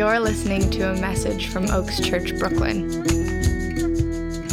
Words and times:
You're 0.00 0.18
listening 0.18 0.70
to 0.70 0.92
a 0.92 0.96
message 0.98 1.48
from 1.48 1.70
Oaks 1.70 2.00
Church, 2.00 2.34
Brooklyn. 2.38 2.88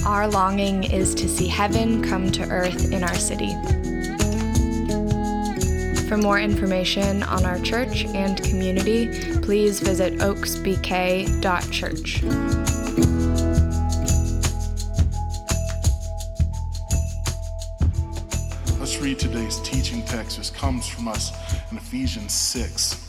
Our 0.06 0.28
longing 0.28 0.84
is 0.84 1.16
to 1.16 1.30
see 1.30 1.48
heaven 1.48 2.04
come 2.04 2.30
to 2.34 2.44
earth 2.50 2.92
in 2.92 3.02
our 3.02 3.16
city. 3.16 3.54
For 6.10 6.18
more 6.18 6.38
information 6.38 7.24
on 7.24 7.46
our 7.46 7.60
church 7.60 8.04
and 8.08 8.44
community, 8.44 9.08
please 9.40 9.80
visit 9.80 10.16
oaksbk.church. 10.16 12.24
Let's 18.78 19.00
read 19.00 19.18
today's 19.18 19.62
teaching 19.62 20.04
text. 20.04 20.40
This 20.40 20.50
comes 20.50 20.90
from 20.90 21.08
us 21.08 21.32
in 21.72 21.78
Ephesians 21.78 22.34
6 22.34 23.07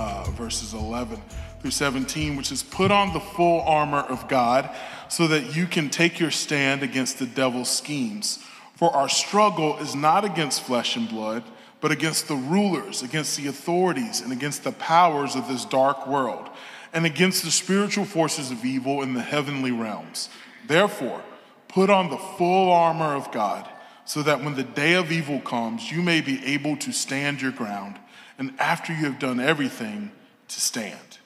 uh, 0.00 0.24
verses 0.30 0.72
11 0.72 1.20
through 1.60 1.70
17, 1.70 2.34
which 2.34 2.50
is 2.50 2.62
put 2.62 2.90
on 2.90 3.12
the 3.12 3.20
full 3.20 3.60
armor 3.62 3.98
of 3.98 4.28
God 4.28 4.70
so 5.08 5.26
that 5.26 5.54
you 5.54 5.66
can 5.66 5.90
take 5.90 6.18
your 6.18 6.30
stand 6.30 6.82
against 6.82 7.18
the 7.18 7.26
devil's 7.26 7.68
schemes. 7.70 8.38
For 8.76 8.90
our 8.96 9.10
struggle 9.10 9.76
is 9.76 9.94
not 9.94 10.24
against 10.24 10.62
flesh 10.62 10.96
and 10.96 11.06
blood, 11.06 11.44
but 11.82 11.92
against 11.92 12.28
the 12.28 12.36
rulers, 12.36 13.02
against 13.02 13.36
the 13.36 13.46
authorities, 13.48 14.22
and 14.22 14.32
against 14.32 14.64
the 14.64 14.72
powers 14.72 15.36
of 15.36 15.48
this 15.48 15.66
dark 15.66 16.06
world, 16.06 16.48
and 16.94 17.04
against 17.04 17.44
the 17.44 17.50
spiritual 17.50 18.06
forces 18.06 18.50
of 18.50 18.64
evil 18.64 19.02
in 19.02 19.12
the 19.12 19.22
heavenly 19.22 19.70
realms. 19.70 20.30
Therefore, 20.66 21.22
put 21.68 21.90
on 21.90 22.08
the 22.08 22.16
full 22.16 22.72
armor 22.72 23.14
of 23.14 23.30
God, 23.32 23.68
so 24.06 24.22
that 24.22 24.42
when 24.42 24.54
the 24.54 24.64
day 24.64 24.94
of 24.94 25.12
evil 25.12 25.40
comes, 25.40 25.92
you 25.92 26.00
may 26.00 26.22
be 26.22 26.44
able 26.46 26.76
to 26.78 26.90
stand 26.90 27.42
your 27.42 27.52
ground 27.52 27.98
and 28.40 28.58
after 28.58 28.92
you 28.94 29.04
have 29.04 29.18
done 29.18 29.38
everything, 29.38 30.10
to 30.48 30.60
stand. 30.60 31.18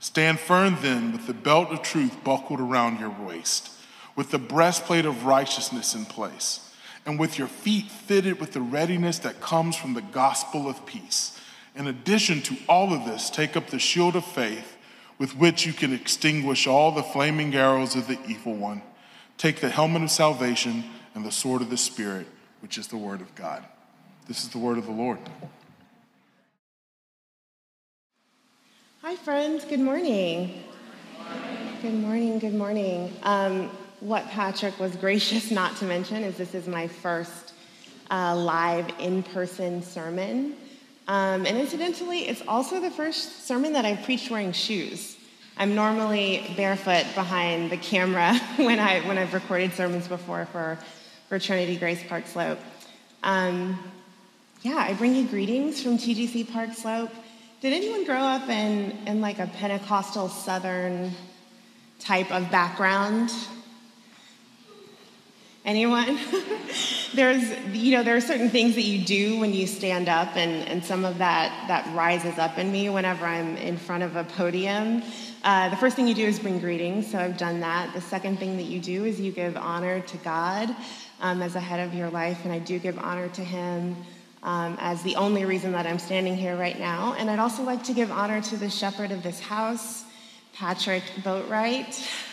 Stand 0.00 0.38
firm 0.38 0.76
then 0.82 1.12
with 1.12 1.26
the 1.26 1.32
belt 1.32 1.70
of 1.70 1.82
truth 1.82 2.22
buckled 2.22 2.60
around 2.60 3.00
your 3.00 3.10
waist, 3.10 3.70
with 4.14 4.30
the 4.30 4.38
breastplate 4.38 5.06
of 5.06 5.24
righteousness 5.24 5.94
in 5.94 6.04
place, 6.04 6.70
and 7.06 7.18
with 7.18 7.38
your 7.38 7.48
feet 7.48 7.90
fitted 7.90 8.38
with 8.38 8.52
the 8.52 8.60
readiness 8.60 9.18
that 9.20 9.40
comes 9.40 9.76
from 9.76 9.94
the 9.94 10.02
gospel 10.02 10.68
of 10.68 10.84
peace. 10.84 11.40
In 11.74 11.86
addition 11.86 12.42
to 12.42 12.56
all 12.68 12.92
of 12.92 13.06
this, 13.06 13.30
take 13.30 13.56
up 13.56 13.68
the 13.68 13.78
shield 13.78 14.14
of 14.14 14.24
faith 14.26 14.76
with 15.16 15.34
which 15.36 15.64
you 15.64 15.72
can 15.72 15.94
extinguish 15.94 16.66
all 16.66 16.92
the 16.92 17.02
flaming 17.02 17.54
arrows 17.54 17.96
of 17.96 18.08
the 18.08 18.18
evil 18.28 18.54
one. 18.54 18.82
Take 19.38 19.60
the 19.60 19.70
helmet 19.70 20.02
of 20.02 20.10
salvation 20.10 20.84
and 21.14 21.24
the 21.24 21.32
sword 21.32 21.62
of 21.62 21.70
the 21.70 21.78
Spirit, 21.78 22.26
which 22.60 22.76
is 22.76 22.88
the 22.88 22.98
word 22.98 23.22
of 23.22 23.34
God. 23.34 23.64
This 24.26 24.44
is 24.44 24.50
the 24.50 24.58
word 24.58 24.76
of 24.76 24.84
the 24.84 24.92
Lord. 24.92 25.18
Hi, 29.08 29.16
friends. 29.16 29.64
Good 29.64 29.80
morning. 29.80 30.62
Good 31.80 31.94
morning. 31.94 32.38
Good 32.38 32.52
morning. 32.52 33.10
Um, 33.22 33.70
what 34.00 34.28
Patrick 34.28 34.78
was 34.78 34.94
gracious 34.96 35.50
not 35.60 35.74
to 35.76 35.86
mention 35.86 36.22
is 36.22 36.36
this 36.36 36.54
is 36.54 36.68
my 36.68 36.88
first 36.88 37.54
uh, 38.10 38.36
live 38.36 38.86
in 38.98 39.22
person 39.22 39.82
sermon. 39.82 40.56
Um, 41.06 41.46
and 41.46 41.56
incidentally, 41.56 42.28
it's 42.28 42.42
also 42.46 42.82
the 42.82 42.90
first 42.90 43.46
sermon 43.46 43.72
that 43.72 43.86
I've 43.86 44.02
preached 44.02 44.30
wearing 44.30 44.52
shoes. 44.52 45.16
I'm 45.56 45.74
normally 45.74 46.52
barefoot 46.54 47.06
behind 47.14 47.70
the 47.70 47.78
camera 47.78 48.34
when, 48.56 48.78
I, 48.78 49.00
when 49.08 49.16
I've 49.16 49.32
recorded 49.32 49.72
sermons 49.72 50.06
before 50.06 50.44
for, 50.52 50.78
for 51.30 51.38
Trinity 51.38 51.78
Grace 51.78 52.02
Park 52.06 52.26
Slope. 52.26 52.58
Um, 53.22 53.78
yeah, 54.60 54.76
I 54.76 54.92
bring 54.92 55.14
you 55.14 55.26
greetings 55.26 55.82
from 55.82 55.96
TGC 55.96 56.52
Park 56.52 56.74
Slope. 56.74 57.10
Did 57.60 57.72
anyone 57.72 58.04
grow 58.04 58.20
up 58.20 58.48
in, 58.48 58.92
in 59.08 59.20
like 59.20 59.40
a 59.40 59.48
Pentecostal 59.48 60.28
Southern 60.28 61.10
type 61.98 62.30
of 62.30 62.52
background? 62.52 63.32
Anyone? 65.64 66.20
There's, 67.14 67.50
you 67.72 67.96
know, 67.96 68.04
there 68.04 68.16
are 68.16 68.20
certain 68.20 68.48
things 68.48 68.76
that 68.76 68.82
you 68.82 69.04
do 69.04 69.40
when 69.40 69.52
you 69.52 69.66
stand 69.66 70.08
up, 70.08 70.36
and, 70.36 70.68
and 70.68 70.84
some 70.84 71.04
of 71.04 71.18
that, 71.18 71.64
that 71.66 71.92
rises 71.96 72.38
up 72.38 72.58
in 72.58 72.70
me 72.70 72.90
whenever 72.90 73.26
I'm 73.26 73.56
in 73.56 73.76
front 73.76 74.04
of 74.04 74.14
a 74.14 74.22
podium. 74.22 75.02
Uh, 75.42 75.68
the 75.68 75.76
first 75.76 75.96
thing 75.96 76.06
you 76.06 76.14
do 76.14 76.26
is 76.26 76.38
bring 76.38 76.60
greetings, 76.60 77.10
so 77.10 77.18
I've 77.18 77.38
done 77.38 77.58
that. 77.60 77.92
The 77.92 78.00
second 78.00 78.38
thing 78.38 78.56
that 78.58 78.66
you 78.66 78.78
do 78.78 79.04
is 79.04 79.20
you 79.20 79.32
give 79.32 79.56
honor 79.56 80.00
to 80.00 80.16
God 80.18 80.76
um, 81.20 81.42
as 81.42 81.56
a 81.56 81.60
head 81.60 81.80
of 81.80 81.92
your 81.92 82.08
life, 82.08 82.38
and 82.44 82.52
I 82.52 82.60
do 82.60 82.78
give 82.78 82.96
honor 83.00 83.28
to 83.30 83.42
Him 83.42 83.96
um, 84.42 84.76
as 84.80 85.02
the 85.02 85.16
only 85.16 85.44
reason 85.44 85.72
that 85.72 85.86
I'm 85.86 85.98
standing 85.98 86.36
here 86.36 86.56
right 86.56 86.78
now. 86.78 87.14
And 87.18 87.30
I'd 87.30 87.38
also 87.38 87.62
like 87.62 87.82
to 87.84 87.92
give 87.92 88.10
honor 88.10 88.40
to 88.42 88.56
the 88.56 88.70
shepherd 88.70 89.10
of 89.10 89.22
this 89.22 89.40
house, 89.40 90.04
Patrick 90.54 91.02
Boatwright. 91.22 92.06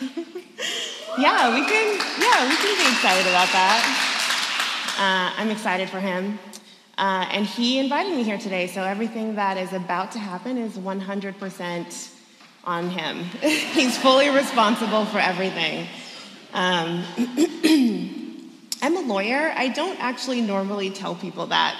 yeah, 1.18 1.54
we 1.54 1.66
can. 1.66 1.98
Yeah, 2.20 2.48
we 2.48 2.56
can 2.56 2.76
be 2.76 2.92
excited 2.92 3.26
about 3.28 3.48
that. 3.52 4.14
Uh, 4.98 5.40
I'm 5.40 5.50
excited 5.50 5.90
for 5.90 6.00
him. 6.00 6.38
Uh, 6.98 7.26
and 7.30 7.44
he 7.44 7.78
invited 7.78 8.16
me 8.16 8.22
here 8.22 8.38
today, 8.38 8.66
so 8.66 8.82
everything 8.82 9.34
that 9.34 9.58
is 9.58 9.74
about 9.74 10.12
to 10.12 10.18
happen 10.18 10.56
is 10.56 10.78
100% 10.78 12.12
on 12.64 12.90
him. 12.90 13.18
He's 13.42 13.98
fully 13.98 14.30
responsible 14.30 15.04
for 15.04 15.18
everything. 15.18 15.86
Um, 16.54 17.04
I'm 18.82 18.96
a 18.96 19.00
lawyer. 19.00 19.52
I 19.54 19.68
don't 19.68 19.98
actually 20.00 20.40
normally 20.40 20.90
tell 20.90 21.14
people 21.14 21.46
that, 21.46 21.76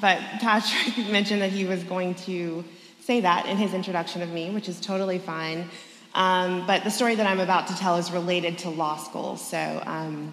but 0.00 0.18
Patrick 0.40 1.08
mentioned 1.10 1.42
that 1.42 1.50
he 1.50 1.64
was 1.64 1.82
going 1.84 2.14
to 2.26 2.64
say 3.00 3.20
that 3.20 3.46
in 3.46 3.56
his 3.56 3.74
introduction 3.74 4.22
of 4.22 4.30
me, 4.30 4.50
which 4.50 4.68
is 4.68 4.80
totally 4.80 5.18
fine. 5.18 5.68
Um, 6.14 6.66
but 6.66 6.84
the 6.84 6.90
story 6.90 7.14
that 7.14 7.26
I'm 7.26 7.40
about 7.40 7.68
to 7.68 7.76
tell 7.76 7.96
is 7.96 8.10
related 8.10 8.58
to 8.58 8.70
law 8.70 8.96
school, 8.96 9.36
so 9.36 9.82
um, 9.86 10.32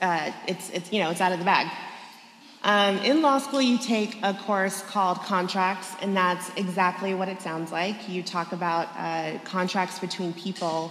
uh, 0.00 0.30
it's, 0.46 0.70
it's, 0.70 0.92
you 0.92 1.00
know, 1.00 1.10
it's 1.10 1.20
out 1.20 1.32
of 1.32 1.38
the 1.38 1.44
bag. 1.44 1.66
Um, 2.62 2.98
in 2.98 3.22
law 3.22 3.38
school, 3.38 3.62
you 3.62 3.78
take 3.78 4.18
a 4.22 4.34
course 4.34 4.82
called 4.82 5.18
contracts, 5.18 5.92
and 6.02 6.16
that's 6.16 6.50
exactly 6.56 7.14
what 7.14 7.28
it 7.28 7.40
sounds 7.40 7.70
like. 7.70 8.08
You 8.08 8.22
talk 8.22 8.52
about 8.52 8.88
uh, 8.96 9.38
contracts 9.44 9.98
between 9.98 10.32
people. 10.32 10.90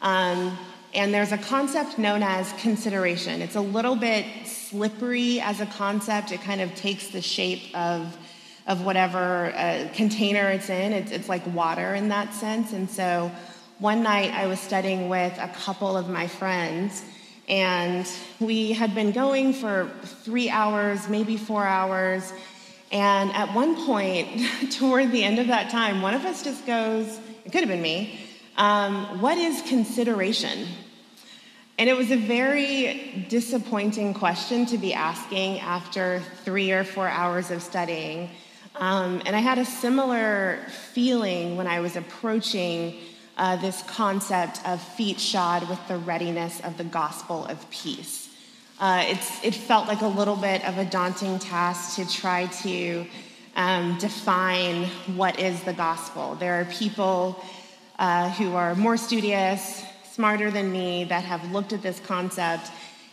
Um, 0.00 0.56
and 0.92 1.14
there's 1.14 1.32
a 1.32 1.38
concept 1.38 1.98
known 1.98 2.22
as 2.22 2.52
consideration. 2.54 3.42
It's 3.42 3.54
a 3.54 3.60
little 3.60 3.94
bit 3.94 4.26
slippery 4.44 5.40
as 5.40 5.60
a 5.60 5.66
concept. 5.66 6.32
It 6.32 6.40
kind 6.40 6.60
of 6.60 6.74
takes 6.74 7.08
the 7.08 7.22
shape 7.22 7.74
of, 7.76 8.16
of 8.66 8.84
whatever 8.84 9.52
uh, 9.54 9.88
container 9.94 10.48
it's 10.48 10.68
in. 10.68 10.92
It's, 10.92 11.12
it's 11.12 11.28
like 11.28 11.46
water 11.54 11.94
in 11.94 12.08
that 12.08 12.34
sense. 12.34 12.72
And 12.72 12.90
so 12.90 13.30
one 13.78 14.02
night 14.02 14.32
I 14.32 14.46
was 14.48 14.58
studying 14.58 15.08
with 15.08 15.36
a 15.38 15.48
couple 15.48 15.96
of 15.96 16.08
my 16.08 16.26
friends, 16.26 17.04
and 17.48 18.06
we 18.40 18.72
had 18.72 18.94
been 18.94 19.12
going 19.12 19.52
for 19.52 19.90
three 20.02 20.50
hours, 20.50 21.08
maybe 21.08 21.36
four 21.36 21.64
hours. 21.64 22.32
And 22.90 23.30
at 23.32 23.54
one 23.54 23.86
point, 23.86 24.42
toward 24.72 25.12
the 25.12 25.22
end 25.22 25.38
of 25.38 25.46
that 25.46 25.70
time, 25.70 26.02
one 26.02 26.14
of 26.14 26.24
us 26.24 26.42
just 26.42 26.66
goes, 26.66 27.20
it 27.44 27.52
could 27.52 27.60
have 27.60 27.68
been 27.68 27.80
me, 27.80 28.18
um, 28.60 29.22
what 29.22 29.38
is 29.38 29.62
consideration? 29.62 30.68
And 31.78 31.88
it 31.88 31.96
was 31.96 32.10
a 32.10 32.16
very 32.16 33.24
disappointing 33.30 34.12
question 34.12 34.66
to 34.66 34.76
be 34.76 34.92
asking 34.92 35.60
after 35.60 36.22
three 36.44 36.70
or 36.70 36.84
four 36.84 37.08
hours 37.08 37.50
of 37.50 37.62
studying. 37.62 38.28
Um, 38.74 39.22
and 39.24 39.34
I 39.34 39.38
had 39.38 39.56
a 39.56 39.64
similar 39.64 40.58
feeling 40.92 41.56
when 41.56 41.66
I 41.66 41.80
was 41.80 41.96
approaching 41.96 42.98
uh, 43.38 43.56
this 43.56 43.82
concept 43.84 44.60
of 44.66 44.82
feet 44.82 45.18
shod 45.18 45.66
with 45.70 45.80
the 45.88 45.96
readiness 45.96 46.60
of 46.60 46.76
the 46.76 46.84
gospel 46.84 47.46
of 47.46 47.68
peace. 47.70 48.28
Uh, 48.78 49.04
it 49.42 49.54
felt 49.54 49.88
like 49.88 50.02
a 50.02 50.06
little 50.06 50.36
bit 50.36 50.62
of 50.68 50.76
a 50.76 50.84
daunting 50.84 51.38
task 51.38 51.96
to 51.96 52.06
try 52.06 52.44
to 52.62 53.06
um, 53.56 53.96
define 53.98 54.84
what 55.16 55.40
is 55.40 55.62
the 55.62 55.72
gospel. 55.72 56.34
There 56.34 56.60
are 56.60 56.66
people 56.66 57.42
uh, 58.00 58.30
who 58.30 58.56
are 58.56 58.74
more 58.74 58.96
studious, 58.96 59.84
smarter 60.10 60.50
than 60.50 60.72
me, 60.72 61.04
that 61.04 61.22
have 61.22 61.52
looked 61.52 61.74
at 61.74 61.82
this 61.82 62.00
concept. 62.00 62.70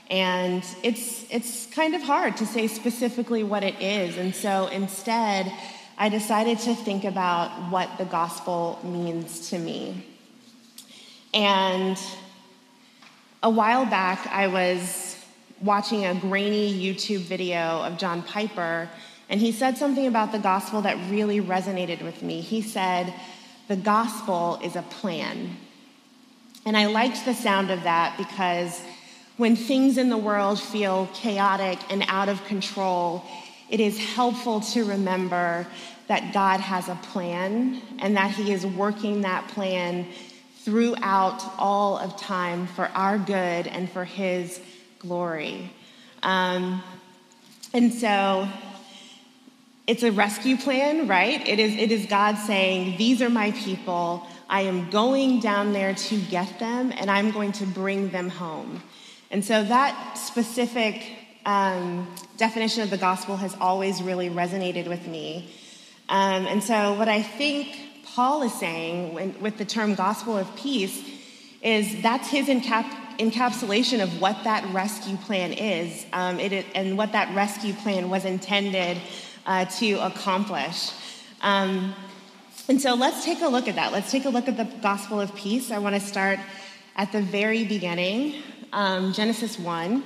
And 0.10 0.64
it's, 0.82 1.26
it's 1.30 1.66
kind 1.68 1.94
of 1.94 2.02
hard 2.02 2.38
to 2.38 2.46
say 2.46 2.68
specifically 2.68 3.44
what 3.44 3.64
it 3.64 3.82
is. 3.82 4.18
And 4.18 4.34
so 4.34 4.68
instead, 4.68 5.52
I 5.98 6.08
decided 6.08 6.60
to 6.60 6.74
think 6.74 7.04
about 7.04 7.50
what 7.70 7.98
the 7.98 8.06
gospel 8.06 8.80
means 8.82 9.50
to 9.50 9.60
me. 9.60 10.06
And 11.34 12.00
a 13.44 13.50
while 13.50 13.86
back, 13.86 14.26
I 14.28 14.48
was 14.48 15.22
watching 15.62 16.06
a 16.06 16.16
grainy 16.16 16.74
YouTube 16.74 17.22
video 17.22 17.82
of 17.84 17.98
John 17.98 18.24
Piper, 18.24 18.90
and 19.28 19.42
he 19.42 19.52
said 19.52 19.78
something 19.78 20.08
about 20.08 20.32
the 20.32 20.40
gospel 20.40 20.84
that 20.84 20.96
really 21.12 21.42
resonated 21.42 22.02
with 22.02 22.24
me. 22.24 22.40
He 22.40 22.62
said, 22.62 23.14
The 23.68 23.76
gospel 23.76 24.60
is 24.64 24.76
a 24.76 24.82
plan. 24.82 25.58
And 26.66 26.78
I 26.78 26.88
liked 26.88 27.26
the 27.26 27.34
sound 27.34 27.70
of 27.72 27.84
that 27.84 28.18
because 28.18 28.82
when 29.38 29.56
things 29.56 29.98
in 29.98 30.10
the 30.10 30.18
world 30.18 30.60
feel 30.60 31.10
chaotic 31.14 31.80
and 31.90 32.04
out 32.08 32.30
of 32.30 32.44
control, 32.46 33.24
it 33.70 33.80
is 33.80 33.98
helpful 33.98 34.62
to 34.62 34.86
remember 34.86 35.68
that 36.08 36.34
God 36.34 36.60
has 36.60 36.88
a 36.88 36.96
plan 36.96 37.82
and 38.00 38.16
that 38.16 38.32
He 38.32 38.52
is 38.52 38.66
working 38.66 39.22
that 39.22 39.48
plan 39.50 40.08
throughout 40.60 41.44
all 41.58 41.98
of 41.98 42.18
time 42.18 42.68
for 42.68 42.86
our 42.94 43.18
good 43.18 43.68
and 43.68 43.92
for 43.92 44.06
His 44.06 44.62
glory. 45.00 45.72
Um, 46.24 46.82
and 47.74 47.94
so 47.94 48.48
it's 49.88 50.04
a 50.04 50.12
rescue 50.12 50.58
plan, 50.58 51.08
right? 51.08 51.48
It 51.48 51.60
is, 51.60 51.74
it 51.76 51.94
is 51.94 52.06
God 52.08 52.36
saying, 52.36 52.98
These 52.98 53.22
are 53.22 53.30
my 53.30 53.52
people. 53.52 54.28
I 54.50 54.62
am 54.62 54.90
going 54.90 55.40
down 55.40 55.74
there 55.74 55.96
to 55.96 56.20
get 56.20 56.60
them, 56.60 56.94
and 56.96 57.10
I'm 57.10 57.32
going 57.32 57.54
to 57.54 57.66
bring 57.66 58.10
them 58.10 58.30
home. 58.30 58.84
And 59.32 59.44
so 59.44 59.64
that 59.64 60.18
specific 60.18 61.04
um, 61.46 62.08
definition 62.36 62.84
of 62.84 62.90
the 62.90 62.98
gospel 62.98 63.38
has 63.38 63.56
always 63.60 64.02
really 64.02 64.30
resonated 64.30 64.88
with 64.88 65.08
me. 65.08 65.50
Um, 66.10 66.46
and 66.48 66.62
so, 66.62 66.94
what 66.94 67.08
I 67.08 67.22
think 67.22 67.78
Paul 68.06 68.44
is 68.44 68.54
saying 68.54 69.14
when, 69.14 69.40
with 69.42 69.58
the 69.58 69.66
term 69.66 69.96
gospel 69.96 70.38
of 70.38 70.54
peace 70.58 71.02
is 71.62 72.02
that's 72.02 72.28
his 72.30 72.48
encap- 72.48 73.18
encapsulation 73.18 74.02
of 74.02 74.22
what 74.22 74.44
that 74.44 74.74
rescue 74.74 75.18
plan 75.18 75.54
is 75.54 76.06
um, 76.14 76.40
it, 76.40 76.66
and 76.76 76.98
what 76.98 77.14
that 77.14 77.34
rescue 77.36 77.74
plan 77.74 78.10
was 78.10 78.26
intended 78.26 78.98
uh, 79.48 79.66
to 79.66 79.94
accomplish. 80.06 80.92
Um, 81.42 81.96
and 82.68 82.82
so 82.82 82.94
let's 82.94 83.24
take 83.24 83.42
a 83.42 83.48
look 83.48 83.68
at 83.68 83.76
that. 83.76 83.94
Let's 83.94 84.12
take 84.12 84.26
a 84.26 84.30
look 84.30 84.48
at 84.48 84.58
the 84.58 84.66
gospel 84.82 85.22
of 85.22 85.34
peace. 85.36 85.72
I 85.72 85.80
want 85.80 85.96
to 85.96 86.02
start 86.02 86.38
at 86.98 87.12
the 87.12 87.22
very 87.22 87.64
beginning, 87.64 88.44
um, 88.74 89.14
Genesis 89.14 89.58
1. 89.58 90.04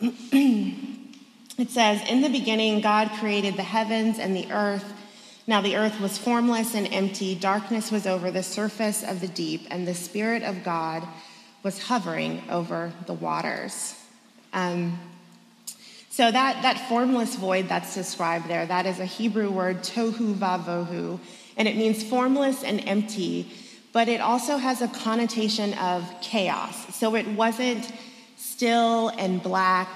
it 0.00 1.70
says, 1.70 2.02
In 2.08 2.20
the 2.20 2.28
beginning, 2.28 2.80
God 2.80 3.10
created 3.20 3.56
the 3.56 3.62
heavens 3.62 4.18
and 4.18 4.34
the 4.34 4.50
earth. 4.50 4.92
Now 5.46 5.60
the 5.60 5.76
earth 5.76 6.00
was 6.00 6.18
formless 6.18 6.74
and 6.74 6.92
empty, 6.92 7.34
darkness 7.34 7.92
was 7.92 8.06
over 8.06 8.30
the 8.30 8.42
surface 8.42 9.04
of 9.04 9.20
the 9.20 9.28
deep, 9.28 9.66
and 9.70 9.86
the 9.86 9.94
Spirit 9.94 10.42
of 10.42 10.64
God 10.64 11.06
was 11.62 11.84
hovering 11.84 12.42
over 12.50 12.92
the 13.06 13.12
waters. 13.12 13.94
Um, 14.52 14.98
so 16.14 16.30
that, 16.30 16.62
that 16.62 16.88
formless 16.88 17.34
void 17.34 17.68
that's 17.68 17.92
described 17.92 18.46
there, 18.46 18.64
that 18.66 18.86
is 18.86 19.00
a 19.00 19.04
Hebrew 19.04 19.50
word, 19.50 19.78
tohu 19.82 20.34
vavohu, 20.36 21.18
and 21.56 21.66
it 21.66 21.76
means 21.76 22.04
formless 22.04 22.62
and 22.62 22.86
empty, 22.86 23.50
but 23.92 24.08
it 24.08 24.20
also 24.20 24.56
has 24.56 24.80
a 24.80 24.86
connotation 24.86 25.74
of 25.74 26.08
chaos. 26.22 26.94
So 26.94 27.16
it 27.16 27.26
wasn't 27.26 27.90
still 28.36 29.08
and 29.08 29.42
black 29.42 29.88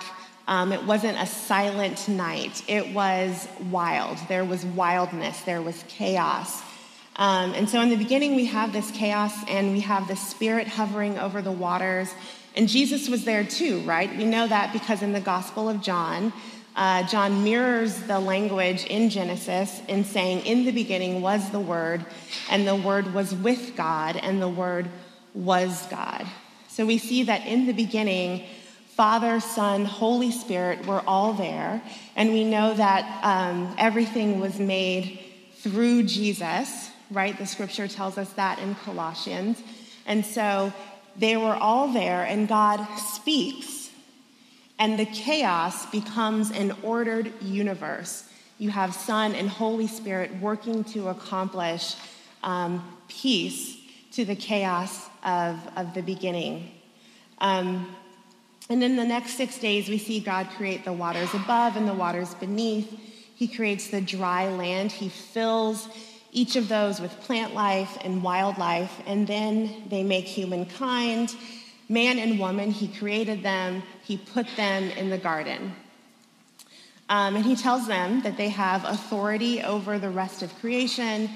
um, 0.49 0.73
it 0.73 0.83
wasn't 0.85 1.19
a 1.19 1.27
silent 1.27 2.09
night, 2.09 2.65
it 2.67 2.93
was 2.93 3.47
wild. 3.71 4.19
There 4.29 4.45
was 4.45 4.65
wildness, 4.65 5.43
there 5.43 5.63
was 5.63 5.85
chaos. 5.87 6.63
Um, 7.17 7.53
and 7.53 7.69
so 7.69 7.81
in 7.83 7.91
the 7.91 7.97
beginning, 7.97 8.35
we 8.35 8.47
have 8.47 8.73
this 8.73 8.91
chaos 8.93 9.35
and 9.47 9.73
we 9.73 9.81
have 9.81 10.09
the 10.09 10.17
Spirit 10.17 10.67
hovering 10.67 11.19
over 11.19 11.43
the 11.43 11.53
waters. 11.53 12.15
And 12.57 12.69
Jesus 12.69 13.09
was 13.09 13.25
there 13.25 13.45
too, 13.45 13.81
right? 13.81 14.15
We 14.17 14.25
know 14.25 14.47
that 14.47 14.73
because 14.73 15.03
in 15.03 15.13
the 15.13 15.21
Gospel 15.21 15.69
of 15.69 15.81
John, 15.81 16.33
uh, 16.77 17.03
John 17.09 17.43
mirrors 17.43 18.03
the 18.03 18.21
language 18.21 18.85
in 18.85 19.11
Genesis 19.11 19.81
in 19.89 20.05
saying, 20.05 20.47
In 20.47 20.65
the 20.65 20.73
beginning 20.73 21.21
was 21.21 21.51
the 21.51 21.61
Word, 21.61 22.05
and 22.51 22.67
the 22.67 22.77
Word 22.77 23.13
was 23.15 23.35
with 23.35 23.77
God, 23.77 24.17
and 24.17 24.41
the 24.41 24.49
Word 24.49 24.89
was 25.35 25.87
God. 25.87 26.27
So 26.69 26.87
we 26.87 26.99
see 26.99 27.25
that 27.25 27.47
in 27.47 27.67
the 27.67 27.73
beginning, 27.73 28.45
Father, 28.99 29.39
Son, 29.39 29.85
Holy 29.85 30.31
Spirit 30.31 30.87
were 30.87 31.03
all 31.07 31.33
there. 31.33 31.83
And 32.17 32.33
we 32.33 32.45
know 32.45 32.75
that 32.75 33.25
um, 33.25 33.75
everything 33.79 34.41
was 34.41 34.59
made 34.59 35.21
through 35.57 36.05
Jesus, 36.05 36.91
right? 37.11 37.37
The 37.39 37.47
scripture 37.47 37.87
tells 37.87 38.19
us 38.19 38.33
that 38.35 38.59
in 38.59 38.75
Colossians. 38.75 39.63
And 40.07 40.25
so 40.25 40.73
they 41.19 41.37
were 41.37 41.55
all 41.55 41.93
there, 41.93 42.23
and 42.23 42.49
God 42.49 42.87
speaks, 42.99 43.91
and 44.79 44.99
the 44.99 45.07
chaos 45.07 45.87
becomes 45.87 46.51
an 46.51 46.75
ordered 46.83 47.33
universe. 47.43 48.25
You 48.59 48.71
have 48.71 48.95
Son 48.95 49.35
and 49.35 49.49
Holy 49.49 49.87
Spirit 49.87 50.35
working 50.41 50.85
to 50.85 51.09
accomplish 51.09 51.95
um, 52.43 52.97
peace 53.09 53.77
to 54.13 54.25
the 54.25 54.37
chaos 54.37 55.09
of, 55.25 55.59
of 55.77 55.95
the 55.95 56.03
beginning. 56.03 56.71
Um, 57.41 57.95
and 58.71 58.83
in 58.83 58.97
the 58.97 59.05
next 59.05 59.33
six 59.37 59.59
days, 59.59 59.89
we 59.89 59.99
see 59.99 60.21
God 60.21 60.49
create 60.57 60.85
the 60.85 60.93
waters 60.93 61.33
above 61.35 61.77
and 61.77 61.89
the 61.89 61.95
waters 61.95 62.35
beneath. 62.35 62.99
He 63.35 63.49
creates 63.49 63.89
the 63.89 64.01
dry 64.01 64.49
land. 64.49 64.93
He 64.93 65.09
fills 65.09 65.89
each 66.31 66.57
of 66.57 66.69
those 66.69 67.01
with 67.01 67.13
plant 67.21 67.55
life 67.55 67.97
and 68.03 68.23
wildlife. 68.23 69.01
And 69.07 69.27
then 69.27 69.85
they 69.89 70.03
make 70.03 70.27
humankind. 70.27 71.35
Man 71.89 72.19
and 72.19 72.39
woman, 72.39 72.71
he 72.71 72.89
created 72.89 73.43
them, 73.43 73.83
he 74.05 74.19
put 74.19 74.47
them 74.57 74.85
in 74.91 75.09
the 75.09 75.19
garden. 75.19 75.75
Um, 77.09 77.37
and 77.37 77.45
he 77.45 77.57
tells 77.57 77.87
them 77.87 78.21
that 78.23 78.37
they 78.37 78.51
have 78.51 78.85
authority 78.85 79.63
over 79.63 79.99
the 79.99 80.11
rest 80.11 80.43
of 80.43 80.55
creation. 80.61 81.29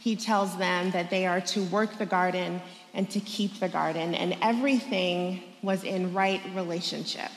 He 0.00 0.16
tells 0.16 0.56
them 0.56 0.90
that 0.90 1.10
they 1.10 1.26
are 1.26 1.40
to 1.42 1.62
work 1.64 1.98
the 1.98 2.06
garden 2.06 2.60
and 2.94 3.08
to 3.10 3.20
keep 3.20 3.60
the 3.60 3.68
garden. 3.68 4.14
And 4.14 4.36
everything 4.42 5.42
was 5.62 5.84
in 5.84 6.12
right 6.12 6.40
relationship. 6.54 7.30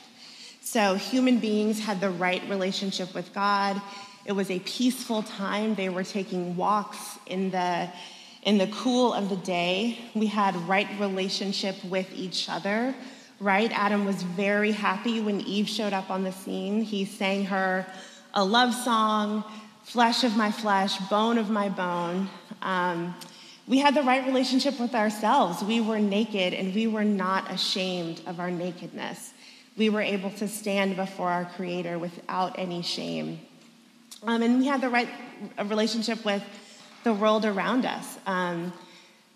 So 0.60 0.94
human 0.94 1.38
beings 1.38 1.78
had 1.78 2.00
the 2.00 2.10
right 2.10 2.42
relationship 2.48 3.14
with 3.14 3.32
God. 3.32 3.80
It 4.24 4.32
was 4.32 4.50
a 4.50 4.58
peaceful 4.60 5.22
time. 5.22 5.74
They 5.74 5.88
were 5.88 6.04
taking 6.04 6.56
walks 6.56 7.18
in 7.26 7.50
the 7.50 7.90
in 8.42 8.58
the 8.58 8.66
cool 8.68 9.12
of 9.14 9.30
the 9.30 9.36
day. 9.36 9.98
We 10.14 10.26
had 10.26 10.54
right 10.68 10.88
relationship 11.00 11.82
with 11.84 12.12
each 12.12 12.48
other. 12.48 12.94
Right? 13.40 13.70
Adam 13.72 14.04
was 14.04 14.22
very 14.22 14.72
happy 14.72 15.20
when 15.20 15.40
Eve 15.40 15.68
showed 15.68 15.92
up 15.92 16.10
on 16.10 16.24
the 16.24 16.32
scene. 16.32 16.82
He 16.82 17.04
sang 17.04 17.46
her 17.46 17.86
a 18.32 18.44
love 18.44 18.72
song, 18.72 19.44
flesh 19.82 20.24
of 20.24 20.36
my 20.36 20.50
flesh, 20.50 20.98
bone 21.10 21.36
of 21.36 21.50
my 21.50 21.68
bone. 21.68 22.28
Um, 22.62 23.14
we 23.66 23.78
had 23.78 23.94
the 23.94 24.02
right 24.02 24.24
relationship 24.24 24.78
with 24.78 24.94
ourselves. 24.94 25.62
We 25.64 25.80
were 25.80 25.98
naked 25.98 26.52
and 26.54 26.74
we 26.74 26.86
were 26.86 27.04
not 27.04 27.50
ashamed 27.50 28.20
of 28.26 28.38
our 28.38 28.50
nakedness. 28.50 29.32
We 29.76 29.88
were 29.88 30.02
able 30.02 30.30
to 30.32 30.48
stand 30.48 30.96
before 30.96 31.30
our 31.30 31.46
Creator 31.56 31.98
without 31.98 32.58
any 32.58 32.82
shame. 32.82 33.40
Um, 34.26 34.42
and 34.42 34.58
we 34.58 34.66
had 34.66 34.80
the 34.80 34.88
right 34.88 35.08
relationship 35.64 36.24
with 36.24 36.42
the 37.04 37.12
world 37.12 37.44
around 37.44 37.84
us. 37.84 38.18
Um, 38.26 38.72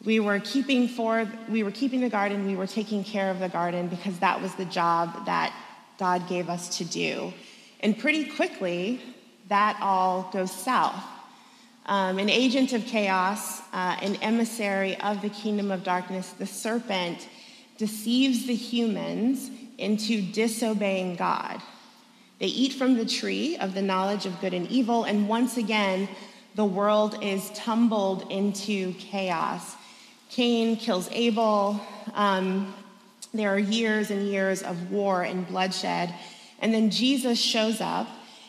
we 0.04 0.20
were 0.20 0.38
keeping 0.38 0.88
for 0.88 1.28
we 1.48 1.62
were 1.62 1.70
keeping 1.70 2.00
the 2.00 2.08
garden. 2.08 2.46
We 2.46 2.56
were 2.56 2.66
taking 2.66 3.04
care 3.04 3.30
of 3.30 3.40
the 3.40 3.48
garden 3.48 3.88
because 3.88 4.18
that 4.20 4.40
was 4.40 4.54
the 4.54 4.64
job 4.64 5.26
that 5.26 5.52
God 5.98 6.28
gave 6.28 6.48
us 6.48 6.78
to 6.78 6.84
do. 6.84 7.32
And 7.80 7.98
pretty 7.98 8.24
quickly, 8.24 9.00
that 9.48 9.78
all 9.80 10.30
goes 10.32 10.52
south 10.52 11.02
um, 11.88 12.18
an 12.18 12.28
agent 12.28 12.74
of 12.74 12.84
chaos, 12.84 13.60
uh, 13.72 13.96
an 14.02 14.16
emissary 14.16 15.00
of 15.00 15.22
the 15.22 15.30
kingdom 15.30 15.70
of 15.70 15.82
darkness, 15.82 16.30
the 16.32 16.46
serpent, 16.46 17.26
deceives 17.78 18.46
the 18.46 18.54
humans 18.54 19.50
into 19.78 20.20
disobeying 20.20 21.16
God. 21.16 21.62
They 22.38 22.46
eat 22.46 22.74
from 22.74 22.96
the 22.96 23.06
tree 23.06 23.56
of 23.56 23.74
the 23.74 23.82
knowledge 23.82 24.26
of 24.26 24.40
good 24.40 24.54
and 24.54 24.68
evil, 24.68 25.04
and 25.04 25.28
once 25.28 25.56
again, 25.56 26.08
the 26.54 26.64
world 26.64 27.22
is 27.22 27.50
tumbled 27.50 28.30
into 28.30 28.92
chaos. 28.94 29.76
Cain 30.30 30.76
kills 30.76 31.08
Abel. 31.12 31.80
Um, 32.14 32.74
there 33.34 33.54
are 33.54 33.58
years 33.58 34.10
and 34.10 34.26
years 34.26 34.62
of 34.62 34.90
war 34.90 35.22
and 35.22 35.46
bloodshed. 35.46 36.14
And 36.60 36.74
then 36.74 36.90
Jesus 36.90 37.38
shows 37.38 37.80
up 37.80 38.08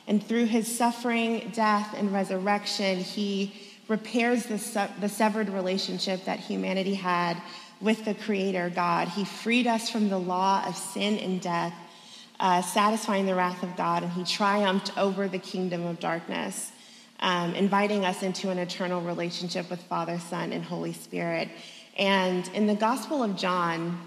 and 0.10 0.26
through 0.26 0.46
his 0.46 0.68
suffering, 0.76 1.52
death, 1.54 1.94
and 1.96 2.12
resurrection, 2.12 2.98
he 2.98 3.54
repairs 3.88 4.44
the, 4.48 4.90
the 5.00 5.08
severed 5.08 5.50
relationship 5.50 6.26
that 6.26 6.40
humanity 6.40 6.96
had 6.96 7.40
with 7.80 8.06
the 8.06 8.16
Creator 8.16 8.72
God. 8.74 9.08
He 9.08 9.24
freed 9.24 9.68
us 9.68 9.92
from 9.92 10.10
the 10.10 10.18
law 10.18 10.64
of 10.66 10.76
sin 10.76 11.20
and 11.20 11.40
death, 11.40 11.76
uh, 12.40 12.62
satisfying 12.62 13.26
the 13.26 13.36
wrath 13.36 13.64
of 13.64 13.76
God, 13.76 14.04
and 14.04 14.12
he 14.12 14.24
triumphed 14.24 14.98
over 14.98 15.28
the 15.28 15.40
kingdom 15.40 15.86
of 15.86 16.00
darkness, 16.00 16.72
um, 17.20 17.54
inviting 17.56 18.06
us 18.06 18.24
into 18.24 18.50
an 18.50 18.58
eternal 18.58 19.02
relationship 19.02 19.70
with 19.70 19.82
Father, 19.84 20.20
Son, 20.20 20.54
and 20.54 20.64
Holy 20.64 20.94
Spirit. 20.94 21.50
And 21.98 22.48
in 22.54 22.66
the 22.66 22.76
Gospel 22.76 23.24
of 23.24 23.36
John, 23.36 24.00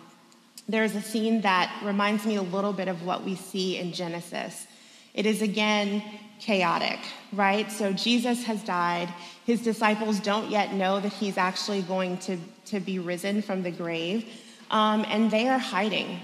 there's 0.69 0.95
a 0.95 1.03
scene 1.03 1.43
that 1.43 1.83
reminds 1.85 2.25
me 2.25 2.37
a 2.37 2.43
little 2.43 2.73
bit 2.73 2.89
of 2.89 3.05
what 3.05 3.23
we 3.23 3.35
see 3.35 3.77
in 3.77 3.93
Genesis. 3.93 4.67
It 5.13 5.27
is 5.27 5.43
again 5.43 6.03
chaotic, 6.41 6.99
right? 7.33 7.71
So 7.71 7.93
Jesus 7.93 8.45
has 8.45 8.63
died. 8.65 9.13
His 9.45 9.63
disciples 9.63 10.19
don't 10.21 10.51
yet 10.51 10.73
know 10.73 10.99
that 11.01 11.13
he's 11.13 11.37
actually 11.37 11.83
going 11.83 12.17
to, 12.19 12.39
to 12.67 12.81
be 12.81 12.99
risen 12.99 13.43
from 13.43 13.63
the 13.63 13.71
grave, 13.71 14.27
um, 14.71 15.05
and 15.09 15.31
they 15.31 15.49
are 15.49 15.59
hiding. 15.59 16.19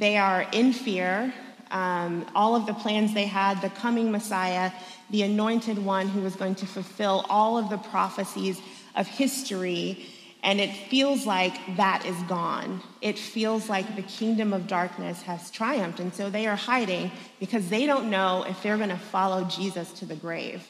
They 0.00 0.16
are 0.16 0.46
in 0.52 0.72
fear. 0.72 1.32
um, 1.70 2.26
all 2.34 2.56
of 2.56 2.66
the 2.66 2.74
plans 2.74 3.14
they 3.14 3.26
had, 3.26 3.60
the 3.62 3.70
coming 3.70 4.10
Messiah, 4.10 4.72
the 5.10 5.22
anointed 5.22 5.78
one 5.78 6.08
who 6.08 6.20
was 6.20 6.36
going 6.36 6.54
to 6.56 6.66
fulfill 6.66 7.24
all 7.28 7.58
of 7.58 7.70
the 7.70 7.78
prophecies 7.78 8.60
of 8.96 9.06
history. 9.06 10.06
And 10.42 10.58
it 10.58 10.70
feels 10.88 11.26
like 11.26 11.54
that 11.76 12.04
is 12.06 12.16
gone. 12.22 12.82
It 13.02 13.18
feels 13.18 13.68
like 13.68 13.94
the 13.94 14.02
kingdom 14.02 14.52
of 14.52 14.66
darkness 14.66 15.22
has 15.22 15.50
triumphed. 15.50 16.00
And 16.00 16.14
so 16.14 16.30
they 16.30 16.46
are 16.46 16.56
hiding 16.56 17.10
because 17.38 17.68
they 17.68 17.86
don't 17.86 18.10
know 18.10 18.44
if 18.48 18.62
they're 18.62 18.78
going 18.78 18.88
to 18.88 18.96
follow 18.96 19.44
Jesus 19.44 19.92
to 19.94 20.06
the 20.06 20.16
grave. 20.16 20.66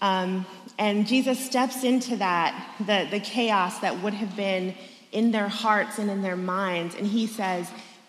Um, 0.00 0.46
and 0.78 1.06
Jesus 1.06 1.44
steps 1.44 1.84
into 1.84 2.16
that, 2.16 2.76
the, 2.78 3.06
the 3.10 3.20
chaos 3.20 3.80
that 3.80 4.02
would 4.02 4.14
have 4.14 4.34
been 4.36 4.74
in 5.10 5.32
their 5.32 5.48
hearts 5.48 5.98
and 5.98 6.10
in 6.10 6.22
their 6.22 6.36
minds, 6.36 6.94
and 6.94 7.06
he 7.06 7.26
says, 7.26 7.68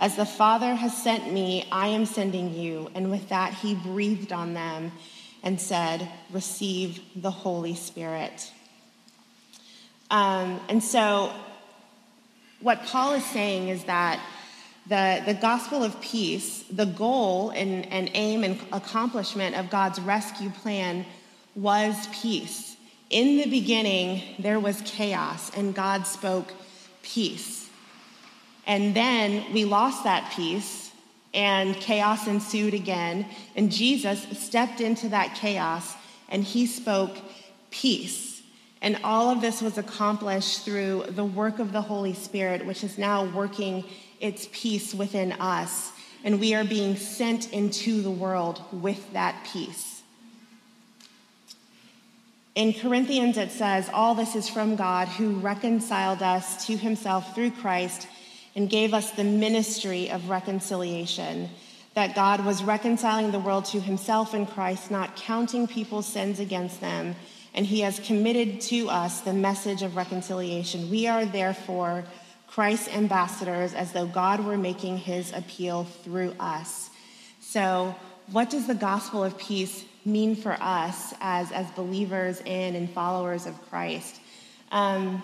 As 0.00 0.14
the 0.14 0.26
Father 0.26 0.74
has 0.74 0.96
sent 0.96 1.32
me, 1.32 1.66
I 1.72 1.88
am 1.88 2.06
sending 2.06 2.54
you. 2.54 2.90
And 2.94 3.10
with 3.10 3.28
that, 3.30 3.54
he 3.54 3.74
breathed 3.74 4.32
on 4.32 4.54
them 4.54 4.92
and 5.42 5.60
said, 5.60 6.08
Receive 6.30 7.00
the 7.16 7.30
Holy 7.30 7.74
Spirit. 7.74 8.52
Um, 10.10 10.60
and 10.68 10.82
so, 10.82 11.32
what 12.60 12.84
Paul 12.84 13.14
is 13.14 13.24
saying 13.26 13.68
is 13.68 13.84
that 13.84 14.20
the, 14.88 15.22
the 15.26 15.34
gospel 15.34 15.84
of 15.84 16.00
peace, 16.00 16.64
the 16.70 16.86
goal 16.86 17.50
and, 17.50 17.86
and 17.92 18.10
aim 18.14 18.42
and 18.42 18.58
accomplishment 18.72 19.56
of 19.56 19.68
God's 19.68 20.00
rescue 20.00 20.50
plan 20.50 21.04
was 21.54 22.08
peace. 22.22 22.76
In 23.10 23.36
the 23.36 23.46
beginning, 23.46 24.22
there 24.38 24.60
was 24.60 24.80
chaos, 24.84 25.50
and 25.56 25.74
God 25.74 26.06
spoke 26.06 26.52
peace. 27.02 27.67
And 28.68 28.94
then 28.94 29.52
we 29.52 29.64
lost 29.64 30.04
that 30.04 30.30
peace, 30.36 30.92
and 31.34 31.74
chaos 31.76 32.26
ensued 32.26 32.74
again. 32.74 33.26
And 33.56 33.72
Jesus 33.72 34.22
stepped 34.38 34.80
into 34.80 35.08
that 35.08 35.34
chaos 35.34 35.96
and 36.28 36.44
he 36.44 36.66
spoke 36.66 37.16
peace. 37.70 38.42
And 38.80 38.98
all 39.02 39.30
of 39.30 39.40
this 39.40 39.60
was 39.60 39.78
accomplished 39.78 40.64
through 40.64 41.04
the 41.08 41.24
work 41.24 41.58
of 41.58 41.72
the 41.72 41.80
Holy 41.80 42.14
Spirit, 42.14 42.64
which 42.64 42.84
is 42.84 42.98
now 42.98 43.24
working 43.24 43.84
its 44.20 44.48
peace 44.52 44.94
within 44.94 45.32
us. 45.32 45.90
And 46.22 46.38
we 46.38 46.54
are 46.54 46.64
being 46.64 46.96
sent 46.96 47.52
into 47.52 48.02
the 48.02 48.10
world 48.10 48.62
with 48.70 49.12
that 49.14 49.48
peace. 49.52 50.02
In 52.54 52.72
Corinthians, 52.72 53.36
it 53.36 53.52
says, 53.52 53.88
All 53.92 54.14
this 54.14 54.34
is 54.34 54.48
from 54.48 54.76
God 54.76 55.08
who 55.08 55.38
reconciled 55.38 56.22
us 56.22 56.66
to 56.66 56.76
himself 56.76 57.34
through 57.34 57.52
Christ 57.52 58.08
and 58.54 58.70
gave 58.70 58.94
us 58.94 59.10
the 59.10 59.24
ministry 59.24 60.10
of 60.10 60.28
reconciliation. 60.28 61.48
That 61.94 62.14
God 62.14 62.44
was 62.44 62.62
reconciling 62.62 63.30
the 63.30 63.38
world 63.38 63.64
to 63.66 63.80
himself 63.80 64.34
in 64.34 64.46
Christ, 64.46 64.90
not 64.90 65.16
counting 65.16 65.66
people's 65.66 66.06
sins 66.06 66.40
against 66.40 66.80
them. 66.80 67.16
And 67.54 67.66
he 67.66 67.80
has 67.80 67.98
committed 68.00 68.60
to 68.62 68.88
us 68.88 69.20
the 69.20 69.32
message 69.32 69.82
of 69.82 69.96
reconciliation. 69.96 70.90
We 70.90 71.06
are 71.06 71.24
therefore 71.24 72.04
Christ's 72.46 72.88
ambassadors 72.88 73.74
as 73.74 73.92
though 73.92 74.06
God 74.06 74.44
were 74.44 74.56
making 74.56 74.98
his 74.98 75.32
appeal 75.32 75.84
through 75.84 76.34
us. 76.38 76.90
So, 77.40 77.94
what 78.30 78.50
does 78.50 78.66
the 78.66 78.74
gospel 78.74 79.24
of 79.24 79.38
peace 79.38 79.84
mean 80.04 80.36
for 80.36 80.56
us 80.60 81.14
as, 81.20 81.50
as 81.50 81.70
believers 81.70 82.40
in 82.42 82.74
and 82.74 82.90
followers 82.90 83.46
of 83.46 83.54
Christ? 83.70 84.20
Um, 84.70 85.22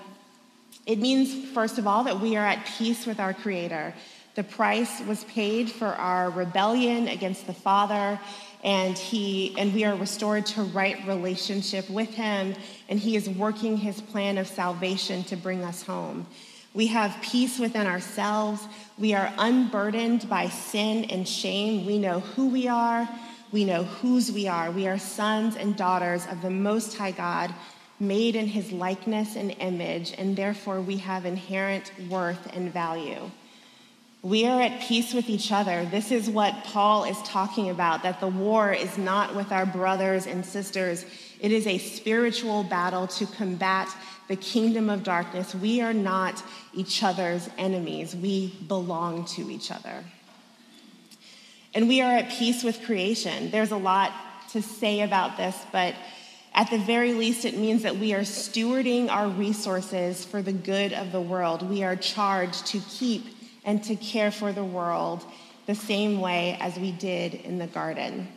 it 0.86 0.98
means, 0.98 1.50
first 1.52 1.78
of 1.78 1.86
all, 1.86 2.04
that 2.04 2.20
we 2.20 2.36
are 2.36 2.44
at 2.44 2.66
peace 2.78 3.06
with 3.06 3.18
our 3.18 3.32
Creator. 3.32 3.94
The 4.34 4.44
price 4.44 5.00
was 5.02 5.24
paid 5.24 5.70
for 5.70 5.86
our 5.86 6.30
rebellion 6.30 7.08
against 7.08 7.46
the 7.46 7.54
Father, 7.54 8.18
and 8.62 8.98
he 8.98 9.54
and 9.58 9.72
we 9.72 9.84
are 9.84 9.94
restored 9.94 10.46
to 10.46 10.62
right 10.62 11.06
relationship 11.06 11.88
with 11.88 12.10
him, 12.14 12.54
and 12.88 12.98
he 12.98 13.16
is 13.16 13.28
working 13.28 13.76
his 13.76 14.00
plan 14.00 14.38
of 14.38 14.46
salvation 14.46 15.22
to 15.24 15.36
bring 15.36 15.62
us 15.62 15.82
home. 15.82 16.26
We 16.74 16.88
have 16.88 17.16
peace 17.22 17.60
within 17.60 17.86
ourselves. 17.86 18.66
We 18.98 19.14
are 19.14 19.32
unburdened 19.38 20.28
by 20.28 20.48
sin 20.48 21.04
and 21.04 21.28
shame. 21.28 21.86
We 21.86 21.98
know 21.98 22.18
who 22.20 22.48
we 22.48 22.66
are. 22.66 23.08
We 23.52 23.64
know 23.64 23.84
whose 23.84 24.32
we 24.32 24.48
are. 24.48 24.72
We 24.72 24.88
are 24.88 24.98
sons 24.98 25.54
and 25.54 25.76
daughters 25.76 26.26
of 26.26 26.42
the 26.42 26.50
Most 26.50 26.96
High 26.98 27.12
God, 27.12 27.54
made 28.00 28.36
in 28.36 28.46
his 28.46 28.72
likeness 28.72 29.36
and 29.36 29.54
image, 29.60 30.14
and 30.18 30.36
therefore 30.36 30.80
we 30.80 30.98
have 30.98 31.24
inherent 31.24 31.92
worth 32.08 32.54
and 32.54 32.72
value. 32.72 33.30
We 34.22 34.46
are 34.46 34.60
at 34.60 34.80
peace 34.80 35.12
with 35.12 35.28
each 35.28 35.52
other. 35.52 35.84
This 35.84 36.10
is 36.10 36.30
what 36.30 36.64
Paul 36.64 37.04
is 37.04 37.20
talking 37.22 37.68
about 37.68 38.02
that 38.04 38.20
the 38.20 38.28
war 38.28 38.72
is 38.72 38.96
not 38.96 39.34
with 39.34 39.52
our 39.52 39.66
brothers 39.66 40.26
and 40.26 40.44
sisters, 40.44 41.04
it 41.40 41.52
is 41.52 41.66
a 41.66 41.76
spiritual 41.78 42.64
battle 42.64 43.06
to 43.06 43.26
combat 43.26 43.88
the 44.28 44.36
kingdom 44.36 44.88
of 44.88 45.02
darkness. 45.02 45.54
We 45.54 45.82
are 45.82 45.92
not 45.92 46.42
each 46.72 47.02
other's 47.02 47.50
enemies, 47.58 48.16
we 48.16 48.54
belong 48.66 49.26
to 49.26 49.50
each 49.50 49.70
other. 49.70 50.04
And 51.74 51.88
we 51.88 52.00
are 52.00 52.12
at 52.12 52.30
peace 52.30 52.62
with 52.62 52.82
creation. 52.84 53.50
There's 53.50 53.72
a 53.72 53.76
lot 53.76 54.12
to 54.52 54.62
say 54.62 55.02
about 55.02 55.36
this, 55.36 55.56
but 55.72 55.94
at 56.54 56.70
the 56.70 56.78
very 56.78 57.14
least, 57.14 57.44
it 57.44 57.56
means 57.56 57.82
that 57.82 57.96
we 57.96 58.14
are 58.14 58.20
stewarding 58.20 59.10
our 59.10 59.28
resources 59.28 60.24
for 60.24 60.40
the 60.40 60.52
good 60.52 60.92
of 60.92 61.10
the 61.10 61.20
world. 61.20 61.68
We 61.68 61.82
are 61.82 61.96
charged 61.96 62.66
to 62.66 62.80
keep 62.88 63.26
and 63.64 63.82
to 63.84 63.96
care 63.96 64.30
for 64.30 64.52
the 64.52 64.64
world 64.64 65.24
the 65.66 65.74
same 65.74 66.20
way 66.20 66.56
as 66.60 66.76
we 66.76 66.92
did 66.92 67.34
in 67.34 67.58
the 67.58 67.66
garden. 67.66 68.28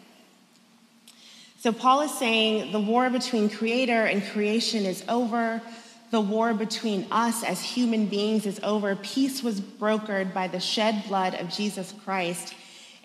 So, 1.59 1.71
Paul 1.71 2.01
is 2.01 2.17
saying 2.17 2.71
the 2.71 2.79
war 2.79 3.09
between 3.09 3.50
creator 3.50 4.05
and 4.05 4.24
creation 4.24 4.86
is 4.86 5.03
over. 5.07 5.62
The 6.09 6.21
war 6.21 6.53
between 6.53 7.05
us 7.12 7.43
as 7.43 7.62
human 7.62 8.07
beings 8.07 8.45
is 8.45 8.59
over. 8.63 8.95
Peace 8.95 9.43
was 9.43 9.59
brokered 9.59 10.33
by 10.33 10.47
the 10.47 10.59
shed 10.59 11.03
blood 11.07 11.36
of 11.36 11.50
Jesus 11.50 11.93
Christ. 12.03 12.55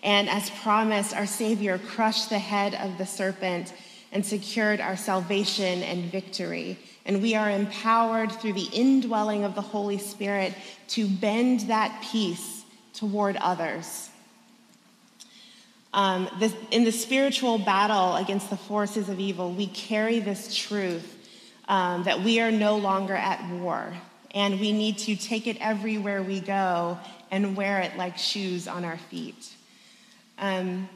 And 0.01 0.29
as 0.29 0.49
promised, 0.49 1.15
our 1.15 1.25
Savior 1.25 1.77
crushed 1.77 2.29
the 2.29 2.39
head 2.39 2.73
of 2.75 2.97
the 2.97 3.05
serpent 3.05 3.73
and 4.13 4.25
secured 4.25 4.79
our 4.79 4.95
salvation 4.95 5.83
and 5.83 6.09
victory. 6.11 6.77
And 7.05 7.21
we 7.21 7.35
are 7.35 7.49
empowered 7.49 8.31
through 8.31 8.53
the 8.53 8.69
indwelling 8.71 9.43
of 9.43 9.55
the 9.55 9.61
Holy 9.61 9.97
Spirit 9.97 10.53
to 10.89 11.07
bend 11.07 11.61
that 11.61 12.07
peace 12.09 12.63
toward 12.93 13.35
others. 13.37 14.09
Um, 15.93 16.29
this, 16.39 16.55
in 16.71 16.85
the 16.85 16.91
spiritual 16.91 17.57
battle 17.57 18.15
against 18.15 18.49
the 18.49 18.57
forces 18.57 19.09
of 19.09 19.19
evil, 19.19 19.51
we 19.51 19.67
carry 19.67 20.19
this 20.19 20.55
truth 20.55 21.17
um, 21.67 22.03
that 22.03 22.21
we 22.21 22.39
are 22.39 22.51
no 22.51 22.77
longer 22.77 23.15
at 23.15 23.43
war, 23.49 23.93
and 24.33 24.59
we 24.59 24.71
need 24.71 24.97
to 24.99 25.15
take 25.15 25.45
it 25.45 25.57
everywhere 25.59 26.23
we 26.23 26.39
go 26.39 26.97
and 27.29 27.55
wear 27.55 27.79
it 27.79 27.97
like 27.97 28.17
shoes 28.17 28.67
on 28.67 28.85
our 28.85 28.97
feet. 28.97 29.53
Um, 30.37 30.89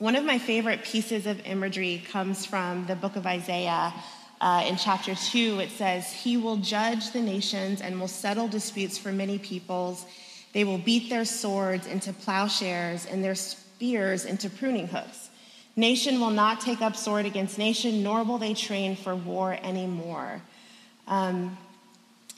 one 0.00 0.16
of 0.16 0.24
my 0.24 0.38
favorite 0.38 0.82
pieces 0.82 1.26
of 1.26 1.46
imagery 1.46 2.02
comes 2.10 2.46
from 2.46 2.86
the 2.86 2.96
book 2.96 3.16
of 3.16 3.26
Isaiah. 3.26 3.92
Uh, 4.40 4.64
in 4.66 4.78
chapter 4.78 5.14
2, 5.14 5.60
it 5.60 5.70
says, 5.72 6.10
He 6.10 6.38
will 6.38 6.56
judge 6.56 7.10
the 7.10 7.20
nations 7.20 7.82
and 7.82 8.00
will 8.00 8.08
settle 8.08 8.48
disputes 8.48 8.96
for 8.96 9.12
many 9.12 9.38
peoples. 9.38 10.06
They 10.54 10.64
will 10.64 10.78
beat 10.78 11.10
their 11.10 11.26
swords 11.26 11.86
into 11.86 12.14
plowshares 12.14 13.04
and 13.04 13.22
their 13.22 13.34
spears 13.34 14.24
into 14.24 14.48
pruning 14.48 14.88
hooks. 14.88 15.28
Nation 15.76 16.18
will 16.18 16.30
not 16.30 16.62
take 16.62 16.80
up 16.80 16.96
sword 16.96 17.26
against 17.26 17.58
nation, 17.58 18.02
nor 18.02 18.24
will 18.24 18.38
they 18.38 18.54
train 18.54 18.96
for 18.96 19.14
war 19.14 19.58
anymore. 19.62 20.40
Um, 21.08 21.58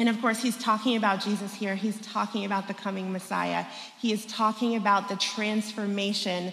and 0.00 0.08
of 0.08 0.20
course, 0.20 0.42
he's 0.42 0.58
talking 0.58 0.96
about 0.96 1.20
Jesus 1.20 1.54
here. 1.54 1.76
He's 1.76 2.00
talking 2.00 2.44
about 2.44 2.66
the 2.66 2.74
coming 2.74 3.12
Messiah. 3.12 3.66
He 4.00 4.12
is 4.12 4.26
talking 4.26 4.74
about 4.74 5.08
the 5.08 5.14
transformation 5.14 6.52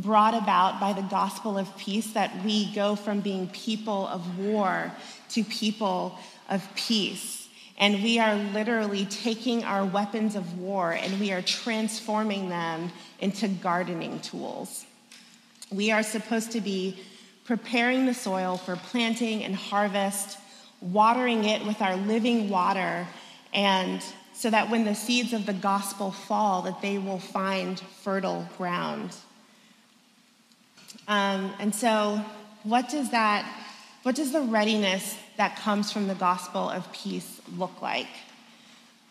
brought 0.00 0.34
about 0.34 0.80
by 0.80 0.92
the 0.92 1.02
gospel 1.02 1.58
of 1.58 1.76
peace 1.76 2.12
that 2.12 2.44
we 2.44 2.72
go 2.72 2.96
from 2.96 3.20
being 3.20 3.48
people 3.48 4.06
of 4.08 4.38
war 4.38 4.92
to 5.30 5.44
people 5.44 6.18
of 6.48 6.66
peace. 6.74 7.48
And 7.78 8.02
we 8.02 8.18
are 8.18 8.34
literally 8.34 9.06
taking 9.06 9.64
our 9.64 9.84
weapons 9.84 10.36
of 10.36 10.58
war 10.58 10.92
and 10.92 11.18
we 11.18 11.32
are 11.32 11.42
transforming 11.42 12.48
them 12.48 12.92
into 13.20 13.48
gardening 13.48 14.20
tools. 14.20 14.84
We 15.70 15.90
are 15.90 16.02
supposed 16.02 16.52
to 16.52 16.60
be 16.60 16.98
preparing 17.44 18.06
the 18.06 18.14
soil 18.14 18.56
for 18.58 18.76
planting 18.76 19.44
and 19.44 19.54
harvest, 19.54 20.38
watering 20.80 21.44
it 21.44 21.64
with 21.64 21.80
our 21.80 21.96
living 21.96 22.50
water, 22.50 23.06
and 23.52 24.02
so 24.34 24.50
that 24.50 24.70
when 24.70 24.84
the 24.84 24.94
seeds 24.94 25.32
of 25.32 25.46
the 25.46 25.52
gospel 25.52 26.10
fall, 26.10 26.62
that 26.62 26.80
they 26.82 26.98
will 26.98 27.18
find 27.18 27.80
fertile 27.80 28.48
ground. 28.56 29.14
Um, 31.10 31.52
and 31.58 31.74
so, 31.74 32.24
what 32.62 32.88
does 32.88 33.10
that, 33.10 33.44
what 34.04 34.14
does 34.14 34.30
the 34.30 34.42
readiness 34.42 35.18
that 35.38 35.56
comes 35.56 35.90
from 35.90 36.06
the 36.06 36.14
gospel 36.14 36.70
of 36.70 36.90
peace 36.92 37.40
look 37.58 37.82
like? 37.82 38.06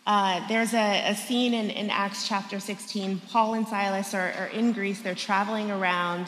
Uh, 0.07 0.47
there's 0.47 0.73
a, 0.73 1.09
a 1.09 1.13
scene 1.13 1.53
in, 1.53 1.69
in, 1.69 1.89
Acts 1.89 2.25
chapter 2.25 2.61
16. 2.61 3.19
Paul 3.29 3.55
and 3.55 3.67
Silas 3.67 4.13
are, 4.13 4.31
are 4.31 4.47
in 4.47 4.71
Greece, 4.71 5.01
they're 5.01 5.13
traveling 5.13 5.71
around. 5.71 6.27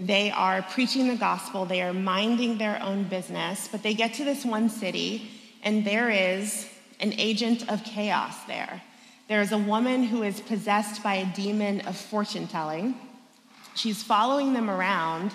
They 0.00 0.30
are 0.30 0.62
preaching 0.62 1.08
the 1.08 1.16
gospel, 1.16 1.66
they 1.66 1.82
are 1.82 1.92
minding 1.92 2.56
their 2.56 2.82
own 2.82 3.04
business, 3.04 3.68
but 3.70 3.82
they 3.82 3.92
get 3.92 4.14
to 4.14 4.24
this 4.24 4.46
one 4.46 4.70
city, 4.70 5.30
and 5.62 5.86
there 5.86 6.08
is 6.08 6.66
an 7.00 7.12
agent 7.18 7.70
of 7.70 7.84
chaos 7.84 8.34
there. 8.44 8.82
There 9.28 9.42
is 9.42 9.52
a 9.52 9.58
woman 9.58 10.04
who 10.04 10.22
is 10.22 10.40
possessed 10.40 11.02
by 11.02 11.16
a 11.16 11.26
demon 11.36 11.82
of 11.82 11.98
fortune 11.98 12.48
telling. 12.48 12.94
She's 13.74 14.02
following 14.02 14.52
them 14.52 14.70
around, 14.70 15.34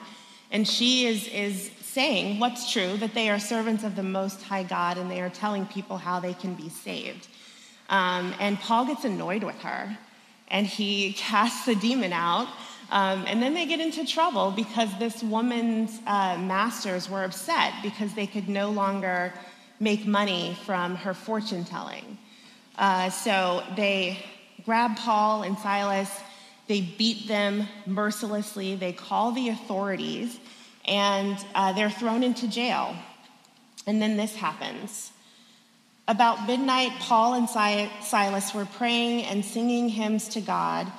and 0.51 0.67
she 0.67 1.05
is, 1.05 1.27
is 1.27 1.71
saying 1.97 2.39
what's 2.39 2.71
true 2.71 2.95
that 2.97 3.15
they 3.15 3.27
are 3.27 3.39
servants 3.39 3.83
of 3.83 3.95
the 3.95 4.03
Most 4.03 4.43
High 4.43 4.61
God 4.61 4.99
and 4.99 5.09
they 5.09 5.19
are 5.19 5.31
telling 5.31 5.65
people 5.65 5.97
how 5.97 6.19
they 6.19 6.35
can 6.35 6.53
be 6.53 6.69
saved. 6.69 7.27
Um, 7.89 8.35
and 8.39 8.59
Paul 8.59 8.85
gets 8.85 9.03
annoyed 9.03 9.43
with 9.43 9.59
her 9.61 9.97
and 10.49 10.67
he 10.67 11.13
casts 11.17 11.65
the 11.65 11.73
demon 11.73 12.13
out. 12.13 12.47
Um, 12.91 13.25
and 13.27 13.41
then 13.41 13.55
they 13.55 13.65
get 13.65 13.81
into 13.81 14.05
trouble 14.05 14.51
because 14.51 14.89
this 14.99 15.23
woman's 15.23 15.99
uh, 16.05 16.37
masters 16.37 17.09
were 17.09 17.23
upset 17.23 17.73
because 17.81 18.13
they 18.13 18.27
could 18.27 18.47
no 18.47 18.69
longer 18.69 19.33
make 19.79 20.05
money 20.05 20.55
from 20.65 20.95
her 20.95 21.15
fortune 21.15 21.65
telling. 21.65 22.17
Uh, 22.77 23.09
so 23.09 23.63
they 23.75 24.23
grab 24.65 24.95
Paul 24.95 25.41
and 25.43 25.57
Silas, 25.57 26.11
they 26.67 26.81
beat 26.81 27.27
them 27.27 27.67
mercilessly, 27.85 28.75
they 28.75 28.93
call 28.93 29.31
the 29.31 29.49
authorities, 29.49 30.39
and 30.85 31.37
uh, 31.55 31.73
they're 31.73 31.89
thrown 31.89 32.23
into 32.23 32.47
jail. 32.47 32.95
And 33.85 34.01
then 34.01 34.17
this 34.17 34.35
happens. 34.35 35.11
About 36.07 36.47
midnight, 36.47 36.91
Paul 36.99 37.33
and 37.33 37.49
Silas 37.49 38.53
were 38.53 38.65
praying 38.65 39.25
and 39.25 39.43
singing 39.43 39.89
hymns 39.89 40.29
to 40.29 40.41
God 40.41 40.91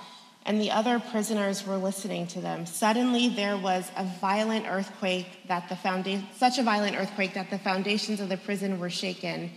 and 0.49 0.59
the 0.59 0.71
other 0.71 0.99
prisoners 0.99 1.67
were 1.67 1.77
listening 1.77 2.27
to 2.29 2.41
them. 2.41 2.65
Suddenly, 2.65 3.29
there 3.29 3.59
was 3.59 3.91
a 3.99 4.05
violent 4.19 4.65
earthquake 4.67 5.27
that 5.47 5.69
the 5.69 5.77
foundation, 5.77 6.27
such 6.37 6.59
a 6.59 6.63
violent 6.63 6.97
earthquake 6.97 7.35
that 7.35 7.51
the 7.51 7.59
foundations 7.59 8.19
of 8.19 8.31
the 8.31 8.39
prison 8.39 8.81
were 8.81 8.89
shaken. 8.89 9.51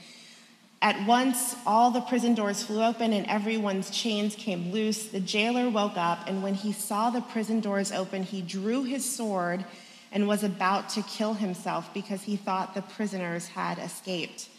At 0.82 1.06
once, 1.06 1.56
all 1.66 1.92
the 1.92 2.02
prison 2.02 2.34
doors 2.34 2.64
flew 2.64 2.84
open 2.84 3.14
and 3.14 3.28
everyone's 3.28 3.92
chains 3.92 4.36
came 4.36 4.72
loose. 4.72 5.06
The 5.06 5.20
jailer 5.20 5.70
woke 5.70 5.96
up, 5.96 6.28
and 6.28 6.42
when 6.42 6.56
he 6.56 6.72
saw 6.72 7.12
the 7.12 7.22
prison 7.22 7.60
doors 7.60 7.92
open, 7.92 8.24
he 8.24 8.42
drew 8.42 8.84
his 8.84 9.06
sword 9.06 9.64
and 10.12 10.28
was 10.28 10.44
about 10.44 10.90
to 10.90 11.04
kill 11.04 11.36
himself 11.36 11.94
because 11.94 12.24
he 12.24 12.36
thought 12.36 12.74
the 12.74 12.82
prisoners 12.82 13.50
had 13.50 13.78
escaped. 13.78 14.50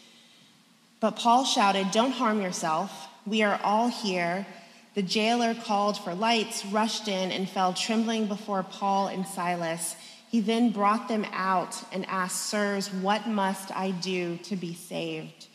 But 1.01 1.17
Paul 1.17 1.43
shouted, 1.43 1.91
Don't 1.91 2.11
harm 2.11 2.41
yourself. 2.41 3.09
We 3.25 3.43
are 3.43 3.59
all 3.61 3.89
here. 3.89 4.47
The 4.95 5.01
jailer 5.01 5.53
called 5.53 5.97
for 5.97 6.15
lights, 6.15 6.65
rushed 6.65 7.09
in, 7.09 7.31
and 7.33 7.49
fell 7.49 7.73
trembling 7.73 8.27
before 8.27 8.63
Paul 8.63 9.07
and 9.07 9.27
Silas. 9.27 9.97
He 10.29 10.39
then 10.39 10.71
brought 10.71 11.09
them 11.09 11.25
out 11.33 11.83
and 11.91 12.05
asked, 12.05 12.45
Sirs, 12.45 12.93
what 12.93 13.27
must 13.27 13.75
I 13.75 13.91
do 13.91 14.37
to 14.43 14.55
be 14.55 14.73
saved? 14.73 15.47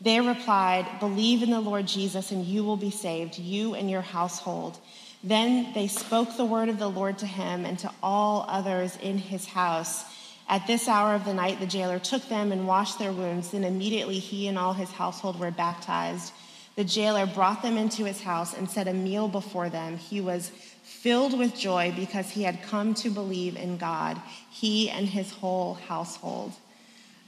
They 0.00 0.20
replied, 0.20 0.86
Believe 0.98 1.42
in 1.42 1.50
the 1.50 1.60
Lord 1.60 1.86
Jesus, 1.86 2.32
and 2.32 2.44
you 2.44 2.64
will 2.64 2.76
be 2.76 2.90
saved, 2.90 3.38
you 3.38 3.74
and 3.74 3.90
your 3.90 4.00
household. 4.00 4.78
Then 5.22 5.72
they 5.74 5.88
spoke 5.88 6.36
the 6.36 6.44
word 6.44 6.70
of 6.70 6.78
the 6.78 6.88
Lord 6.88 7.18
to 7.18 7.26
him 7.26 7.66
and 7.66 7.78
to 7.80 7.90
all 8.02 8.46
others 8.48 8.96
in 9.02 9.18
his 9.18 9.46
house. 9.46 10.04
At 10.48 10.66
this 10.66 10.88
hour 10.88 11.14
of 11.14 11.24
the 11.24 11.34
night, 11.34 11.60
the 11.60 11.66
jailer 11.66 11.98
took 11.98 12.26
them 12.28 12.50
and 12.50 12.66
washed 12.66 12.98
their 12.98 13.12
wounds. 13.12 13.50
Then 13.50 13.62
immediately 13.62 14.18
he 14.18 14.48
and 14.48 14.58
all 14.58 14.72
his 14.72 14.90
household 14.90 15.38
were 15.38 15.50
baptized. 15.50 16.32
The 16.76 16.84
jailer 16.84 17.26
brought 17.26 17.62
them 17.62 17.76
into 17.76 18.04
his 18.04 18.22
house 18.22 18.54
and 18.54 18.70
set 18.70 18.88
a 18.88 18.94
meal 18.94 19.28
before 19.28 19.68
them. 19.68 19.98
He 19.98 20.20
was 20.20 20.50
filled 20.82 21.38
with 21.38 21.54
joy 21.54 21.92
because 21.94 22.30
he 22.30 22.42
had 22.42 22.62
come 22.62 22.94
to 22.94 23.10
believe 23.10 23.56
in 23.56 23.76
God, 23.76 24.20
he 24.50 24.88
and 24.88 25.06
his 25.06 25.30
whole 25.30 25.74
household. 25.74 26.52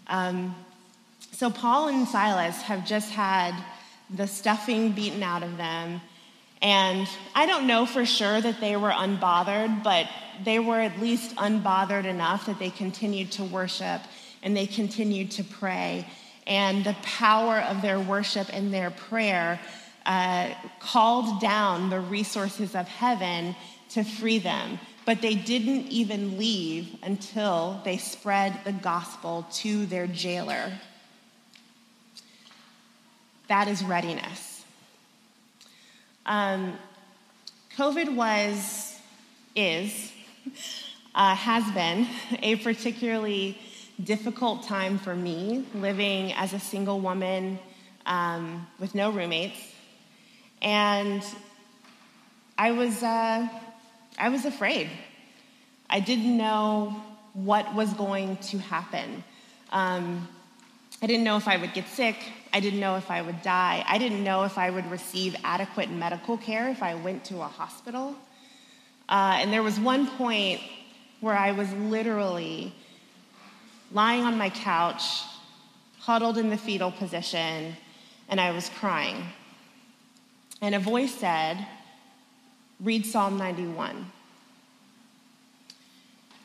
Um, 0.06 0.56
so, 1.32 1.50
Paul 1.50 1.88
and 1.88 2.06
Silas 2.06 2.62
have 2.62 2.86
just 2.86 3.10
had 3.10 3.54
the 4.08 4.26
stuffing 4.26 4.92
beaten 4.92 5.22
out 5.22 5.42
of 5.42 5.56
them. 5.56 6.00
And 6.60 7.08
I 7.34 7.46
don't 7.46 7.66
know 7.66 7.86
for 7.86 8.06
sure 8.06 8.40
that 8.40 8.60
they 8.60 8.76
were 8.76 8.90
unbothered, 8.90 9.82
but 9.82 10.08
they 10.44 10.58
were 10.58 10.78
at 10.78 11.00
least 11.00 11.34
unbothered 11.36 12.04
enough 12.04 12.46
that 12.46 12.58
they 12.58 12.70
continued 12.70 13.32
to 13.32 13.44
worship 13.44 14.00
and 14.42 14.56
they 14.56 14.66
continued 14.66 15.32
to 15.32 15.44
pray 15.44 16.06
and 16.46 16.84
the 16.84 16.96
power 17.02 17.60
of 17.60 17.82
their 17.82 18.00
worship 18.00 18.48
and 18.52 18.72
their 18.72 18.90
prayer 18.90 19.60
uh, 20.06 20.50
called 20.80 21.40
down 21.40 21.90
the 21.90 22.00
resources 22.00 22.74
of 22.74 22.88
heaven 22.88 23.54
to 23.90 24.02
free 24.02 24.38
them. 24.38 24.78
But 25.04 25.20
they 25.20 25.34
didn't 25.34 25.88
even 25.88 26.38
leave 26.38 26.96
until 27.02 27.80
they 27.84 27.96
spread 27.96 28.60
the 28.64 28.72
gospel 28.72 29.46
to 29.54 29.86
their 29.86 30.06
jailer. 30.06 30.72
That 33.48 33.68
is 33.68 33.84
readiness. 33.84 34.64
Um, 36.24 36.78
COVID 37.76 38.14
was, 38.14 38.98
is, 39.56 40.12
uh, 41.14 41.34
has 41.34 41.68
been 41.72 42.06
a 42.40 42.56
particularly 42.56 43.58
difficult 44.02 44.62
time 44.64 44.98
for 44.98 45.14
me 45.14 45.66
living 45.74 46.32
as 46.34 46.52
a 46.52 46.60
single 46.60 47.00
woman 47.00 47.58
um, 48.06 48.66
with 48.78 48.94
no 48.94 49.10
roommates. 49.10 49.58
And 50.60 51.24
I 52.56 52.72
was, 52.72 53.02
uh, 53.02 53.48
I 54.18 54.28
was 54.28 54.44
afraid. 54.44 54.88
I 55.90 56.00
didn't 56.00 56.36
know 56.36 57.02
what 57.34 57.74
was 57.74 57.92
going 57.94 58.36
to 58.38 58.58
happen. 58.58 59.24
Um, 59.70 60.28
I 61.02 61.06
didn't 61.06 61.24
know 61.24 61.36
if 61.36 61.48
I 61.48 61.56
would 61.56 61.72
get 61.74 61.88
sick. 61.88 62.16
I 62.52 62.60
didn't 62.60 62.80
know 62.80 62.96
if 62.96 63.10
I 63.10 63.22
would 63.22 63.42
die. 63.42 63.84
I 63.88 63.98
didn't 63.98 64.22
know 64.22 64.44
if 64.44 64.58
I 64.58 64.68
would 64.68 64.90
receive 64.90 65.34
adequate 65.42 65.90
medical 65.90 66.36
care 66.36 66.68
if 66.68 66.82
I 66.82 66.94
went 66.94 67.24
to 67.26 67.40
a 67.40 67.46
hospital. 67.46 68.14
Uh, 69.08 69.38
and 69.40 69.52
there 69.52 69.62
was 69.62 69.80
one 69.80 70.06
point 70.06 70.60
where 71.20 71.36
I 71.36 71.52
was 71.52 71.72
literally 71.72 72.74
lying 73.90 74.24
on 74.24 74.36
my 74.36 74.50
couch, 74.50 75.22
huddled 76.00 76.36
in 76.36 76.50
the 76.50 76.56
fetal 76.56 76.90
position, 76.90 77.76
and 78.28 78.40
I 78.40 78.50
was 78.50 78.68
crying. 78.70 79.24
And 80.60 80.74
a 80.74 80.78
voice 80.78 81.14
said, 81.14 81.66
Read 82.80 83.06
Psalm 83.06 83.38
91. 83.38 84.10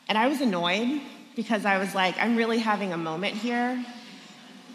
And 0.08 0.16
I 0.16 0.28
was 0.28 0.40
annoyed 0.40 1.00
because 1.36 1.64
I 1.64 1.78
was 1.78 1.94
like, 1.94 2.16
I'm 2.18 2.36
really 2.36 2.58
having 2.58 2.92
a 2.92 2.96
moment 2.96 3.34
here. 3.34 3.84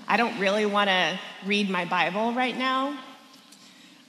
I 0.08 0.18
don't 0.18 0.38
really 0.38 0.66
want 0.66 0.90
to 0.90 1.20
read 1.46 1.70
my 1.70 1.86
Bible 1.86 2.34
right 2.34 2.58
now. 2.58 2.98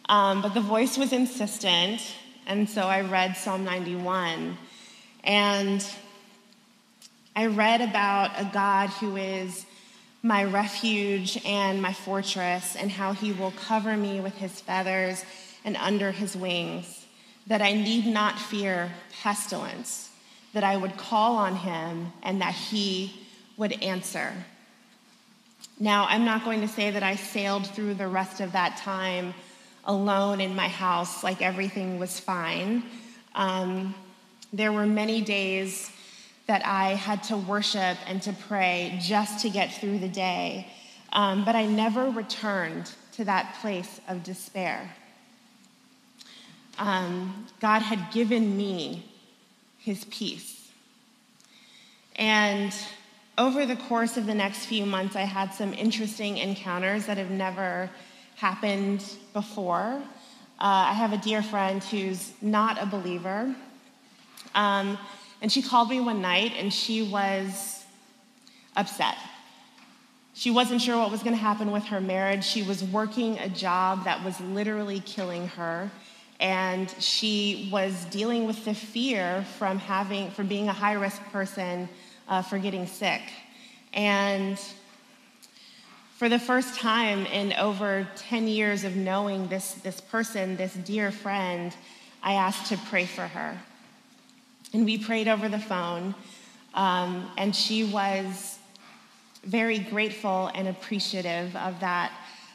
Um, 0.08 0.42
but 0.42 0.52
the 0.52 0.60
voice 0.60 0.98
was 0.98 1.12
insistent, 1.12 2.00
and 2.46 2.68
so 2.68 2.82
I 2.82 3.02
read 3.02 3.36
Psalm 3.36 3.64
91. 3.64 4.58
And 5.22 5.86
I 7.36 7.46
read 7.46 7.80
about 7.80 8.32
a 8.36 8.50
God 8.52 8.90
who 8.90 9.16
is 9.16 9.64
my 10.22 10.44
refuge 10.44 11.40
and 11.46 11.80
my 11.80 11.92
fortress, 11.92 12.76
and 12.76 12.90
how 12.90 13.12
he 13.12 13.32
will 13.32 13.52
cover 13.52 13.96
me 13.96 14.20
with 14.20 14.34
his 14.34 14.60
feathers 14.60 15.24
and 15.64 15.76
under 15.76 16.10
his 16.10 16.34
wings, 16.36 17.06
that 17.46 17.62
I 17.62 17.72
need 17.72 18.06
not 18.06 18.38
fear 18.38 18.90
pestilence, 19.22 20.10
that 20.54 20.64
I 20.64 20.76
would 20.76 20.96
call 20.96 21.36
on 21.36 21.56
him 21.56 22.12
and 22.22 22.40
that 22.40 22.54
he 22.54 23.12
would 23.56 23.82
answer. 23.82 24.32
Now, 25.80 26.06
I'm 26.08 26.24
not 26.24 26.44
going 26.44 26.60
to 26.60 26.68
say 26.68 26.92
that 26.92 27.02
I 27.02 27.16
sailed 27.16 27.66
through 27.66 27.94
the 27.94 28.06
rest 28.06 28.40
of 28.40 28.52
that 28.52 28.76
time 28.76 29.34
alone 29.84 30.40
in 30.40 30.54
my 30.54 30.68
house 30.68 31.24
like 31.24 31.42
everything 31.42 31.98
was 31.98 32.20
fine. 32.20 32.84
Um, 33.34 33.94
there 34.52 34.72
were 34.72 34.86
many 34.86 35.20
days 35.20 35.90
that 36.46 36.64
I 36.64 36.90
had 36.90 37.24
to 37.24 37.36
worship 37.36 37.98
and 38.06 38.22
to 38.22 38.32
pray 38.32 38.98
just 39.02 39.40
to 39.40 39.50
get 39.50 39.74
through 39.74 39.98
the 39.98 40.08
day. 40.08 40.68
Um, 41.12 41.44
but 41.44 41.56
I 41.56 41.66
never 41.66 42.08
returned 42.08 42.92
to 43.12 43.24
that 43.24 43.56
place 43.60 44.00
of 44.08 44.22
despair. 44.22 44.94
Um, 46.78 47.46
God 47.60 47.80
had 47.82 48.12
given 48.12 48.56
me 48.56 49.10
his 49.78 50.04
peace. 50.04 50.70
And 52.16 52.72
over 53.36 53.66
the 53.66 53.76
course 53.76 54.16
of 54.16 54.26
the 54.26 54.34
next 54.34 54.66
few 54.66 54.86
months, 54.86 55.16
I 55.16 55.22
had 55.22 55.52
some 55.52 55.74
interesting 55.74 56.38
encounters 56.38 57.06
that 57.06 57.18
have 57.18 57.30
never 57.30 57.90
happened 58.36 59.04
before. 59.32 60.02
Uh, 60.60 60.90
I 60.90 60.92
have 60.92 61.12
a 61.12 61.18
dear 61.18 61.42
friend 61.42 61.82
who's 61.82 62.32
not 62.40 62.80
a 62.80 62.86
believer. 62.86 63.54
Um, 64.54 64.98
and 65.42 65.50
she 65.50 65.62
called 65.62 65.90
me 65.90 66.00
one 66.00 66.22
night 66.22 66.52
and 66.56 66.72
she 66.72 67.02
was 67.02 67.84
upset. 68.76 69.16
She 70.34 70.50
wasn't 70.50 70.80
sure 70.80 70.96
what 70.96 71.10
was 71.10 71.22
going 71.22 71.34
to 71.34 71.42
happen 71.42 71.70
with 71.70 71.84
her 71.84 72.00
marriage. 72.00 72.44
She 72.44 72.62
was 72.62 72.82
working 72.82 73.38
a 73.38 73.48
job 73.48 74.04
that 74.04 74.24
was 74.24 74.40
literally 74.40 75.00
killing 75.00 75.48
her. 75.48 75.90
And 76.40 76.90
she 76.98 77.68
was 77.72 78.04
dealing 78.06 78.46
with 78.46 78.64
the 78.64 78.74
fear 78.74 79.44
from 79.58 79.78
having, 79.78 80.30
from 80.30 80.46
being 80.46 80.68
a 80.68 80.72
high 80.72 80.94
risk 80.94 81.22
person 81.30 81.88
uh, 82.28 82.42
for 82.42 82.58
getting 82.58 82.86
sick. 82.86 83.22
And 83.92 84.58
for 86.16 86.28
the 86.28 86.38
first 86.38 86.78
time 86.78 87.26
in 87.26 87.52
over 87.54 88.08
10 88.16 88.48
years 88.48 88.84
of 88.84 88.96
knowing 88.96 89.48
this, 89.48 89.74
this 89.74 90.00
person, 90.00 90.56
this 90.56 90.74
dear 90.74 91.10
friend, 91.10 91.74
I 92.22 92.34
asked 92.34 92.66
to 92.66 92.78
pray 92.88 93.04
for 93.04 93.26
her. 93.26 93.58
And 94.72 94.84
we 94.84 94.98
prayed 94.98 95.28
over 95.28 95.48
the 95.48 95.58
phone, 95.58 96.14
um, 96.72 97.30
and 97.36 97.54
she 97.54 97.84
was 97.84 98.58
very 99.44 99.78
grateful 99.78 100.50
and 100.54 100.68
appreciative 100.68 101.54
of 101.56 101.78
that, 101.80 102.10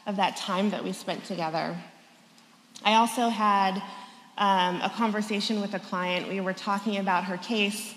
of 0.06 0.16
that 0.16 0.36
time 0.36 0.70
that 0.70 0.82
we 0.82 0.92
spent 0.92 1.24
together. 1.24 1.76
I 2.84 2.94
also 2.94 3.28
had 3.28 3.82
um, 4.36 4.80
a 4.82 4.90
conversation 4.90 5.60
with 5.60 5.74
a 5.74 5.78
client. 5.78 6.28
We 6.28 6.40
were 6.40 6.54
talking 6.54 6.96
about 6.96 7.24
her 7.24 7.36
case, 7.36 7.94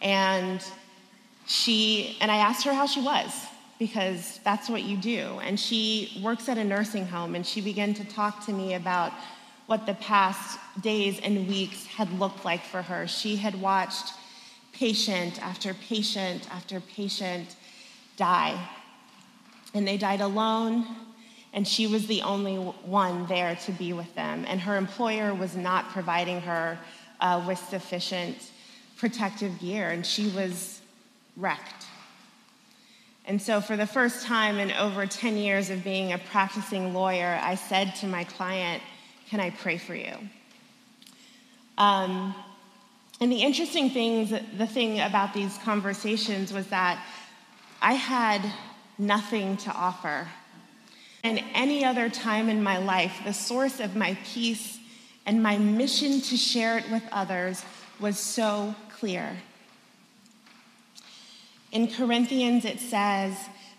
and 0.00 0.62
she 1.52 2.16
and 2.22 2.30
I 2.30 2.38
asked 2.38 2.64
her 2.64 2.72
how 2.72 2.86
she 2.86 3.02
was 3.02 3.30
because 3.78 4.40
that's 4.42 4.70
what 4.70 4.84
you 4.84 4.96
do. 4.96 5.38
And 5.42 5.60
she 5.60 6.18
works 6.22 6.48
at 6.48 6.56
a 6.56 6.64
nursing 6.64 7.06
home, 7.06 7.34
and 7.34 7.46
she 7.46 7.60
began 7.60 7.92
to 7.94 8.04
talk 8.04 8.46
to 8.46 8.52
me 8.52 8.74
about 8.74 9.12
what 9.66 9.84
the 9.84 9.94
past 9.94 10.58
days 10.80 11.20
and 11.20 11.46
weeks 11.48 11.84
had 11.86 12.10
looked 12.18 12.44
like 12.44 12.64
for 12.64 12.80
her. 12.80 13.06
She 13.06 13.36
had 13.36 13.60
watched 13.60 14.14
patient 14.72 15.42
after 15.42 15.74
patient 15.74 16.48
after 16.50 16.80
patient 16.80 17.56
die. 18.16 18.58
And 19.74 19.86
they 19.86 19.98
died 19.98 20.20
alone, 20.22 20.86
and 21.52 21.68
she 21.68 21.86
was 21.86 22.06
the 22.06 22.22
only 22.22 22.56
one 22.56 23.26
there 23.26 23.56
to 23.66 23.72
be 23.72 23.92
with 23.92 24.14
them. 24.14 24.46
And 24.48 24.60
her 24.60 24.76
employer 24.76 25.34
was 25.34 25.54
not 25.54 25.90
providing 25.90 26.40
her 26.42 26.78
uh, 27.20 27.44
with 27.46 27.58
sufficient 27.58 28.36
protective 28.96 29.58
gear, 29.60 29.90
and 29.90 30.06
she 30.06 30.28
was 30.28 30.81
wrecked. 31.36 31.86
And 33.24 33.40
so, 33.40 33.60
for 33.60 33.76
the 33.76 33.86
first 33.86 34.26
time 34.26 34.58
in 34.58 34.72
over 34.72 35.06
10 35.06 35.36
years 35.36 35.70
of 35.70 35.84
being 35.84 36.12
a 36.12 36.18
practicing 36.18 36.92
lawyer, 36.92 37.38
I 37.40 37.54
said 37.54 37.94
to 37.96 38.06
my 38.06 38.24
client, 38.24 38.82
Can 39.28 39.38
I 39.38 39.50
pray 39.50 39.78
for 39.78 39.94
you? 39.94 40.16
Um, 41.78 42.34
and 43.20 43.30
the 43.30 43.42
interesting 43.42 43.90
things, 43.90 44.30
the 44.30 44.66
thing 44.66 44.98
about 45.00 45.32
these 45.32 45.56
conversations 45.58 46.52
was 46.52 46.66
that 46.68 47.04
I 47.80 47.94
had 47.94 48.42
nothing 48.98 49.56
to 49.58 49.70
offer. 49.70 50.26
And 51.22 51.40
any 51.54 51.84
other 51.84 52.10
time 52.10 52.48
in 52.48 52.62
my 52.62 52.78
life, 52.78 53.20
the 53.24 53.32
source 53.32 53.78
of 53.78 53.94
my 53.94 54.18
peace 54.24 54.78
and 55.24 55.40
my 55.40 55.56
mission 55.56 56.20
to 56.20 56.36
share 56.36 56.78
it 56.78 56.90
with 56.90 57.02
others 57.12 57.64
was 58.00 58.18
so 58.18 58.74
clear. 58.90 59.36
In 61.72 61.88
Corinthians, 61.88 62.66
it 62.66 62.80
says, 62.80 63.34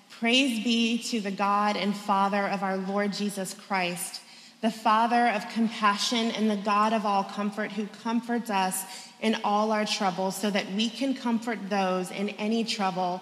Praise 0.09 0.63
be 0.63 0.97
to 1.03 1.21
the 1.21 1.31
God 1.31 1.77
and 1.77 1.95
Father 1.95 2.47
of 2.47 2.63
our 2.63 2.75
Lord 2.75 3.13
Jesus 3.13 3.53
Christ, 3.53 4.21
the 4.61 4.71
Father 4.71 5.27
of 5.27 5.47
compassion 5.49 6.31
and 6.31 6.49
the 6.49 6.57
God 6.57 6.93
of 6.93 7.05
all 7.05 7.23
comfort, 7.23 7.71
who 7.71 7.85
comforts 8.01 8.49
us 8.49 8.83
in 9.21 9.37
all 9.43 9.71
our 9.71 9.85
troubles, 9.85 10.35
so 10.35 10.49
that 10.49 10.71
we 10.73 10.89
can 10.89 11.13
comfort 11.13 11.59
those 11.69 12.09
in 12.09 12.29
any 12.29 12.63
trouble 12.63 13.21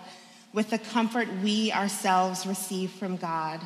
with 0.54 0.70
the 0.70 0.80
comfort 0.80 1.28
we 1.44 1.74
ourselves 1.74 2.46
receive 2.48 2.92
from 2.92 3.18
God. 3.18 3.60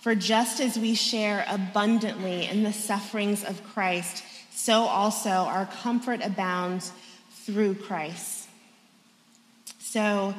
For 0.00 0.14
just 0.14 0.60
as 0.60 0.78
we 0.78 0.94
share 0.94 1.44
abundantly 1.48 2.46
in 2.46 2.64
the 2.64 2.72
sufferings 2.72 3.44
of 3.44 3.64
Christ, 3.64 4.24
so 4.50 4.82
also 4.82 5.30
our 5.30 5.66
comfort 5.66 6.20
abounds 6.22 6.92
through 7.30 7.76
Christ. 7.76 8.39
So 9.90 10.36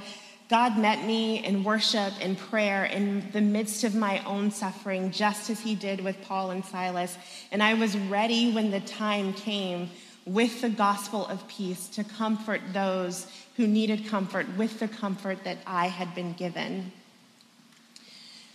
God 0.47 0.77
met 0.77 1.03
me 1.03 1.43
in 1.43 1.65
worship 1.65 2.13
and 2.21 2.37
prayer 2.37 2.85
in 2.85 3.29
the 3.33 3.41
midst 3.41 3.83
of 3.83 3.93
my 3.93 4.23
own 4.23 4.49
suffering, 4.49 5.11
just 5.11 5.49
as 5.49 5.59
he 5.59 5.75
did 5.75 6.01
with 6.01 6.21
Paul 6.21 6.51
and 6.51 6.63
Silas. 6.63 7.17
And 7.51 7.61
I 7.61 7.73
was 7.73 7.97
ready 7.97 8.53
when 8.53 8.71
the 8.71 8.79
time 8.79 9.33
came 9.33 9.89
with 10.25 10.61
the 10.61 10.69
gospel 10.69 11.25
of 11.25 11.45
peace 11.49 11.89
to 11.89 12.05
comfort 12.05 12.61
those 12.71 13.27
who 13.57 13.67
needed 13.67 14.07
comfort 14.07 14.47
with 14.55 14.79
the 14.79 14.87
comfort 14.87 15.43
that 15.43 15.57
I 15.67 15.87
had 15.87 16.15
been 16.15 16.31
given. 16.31 16.93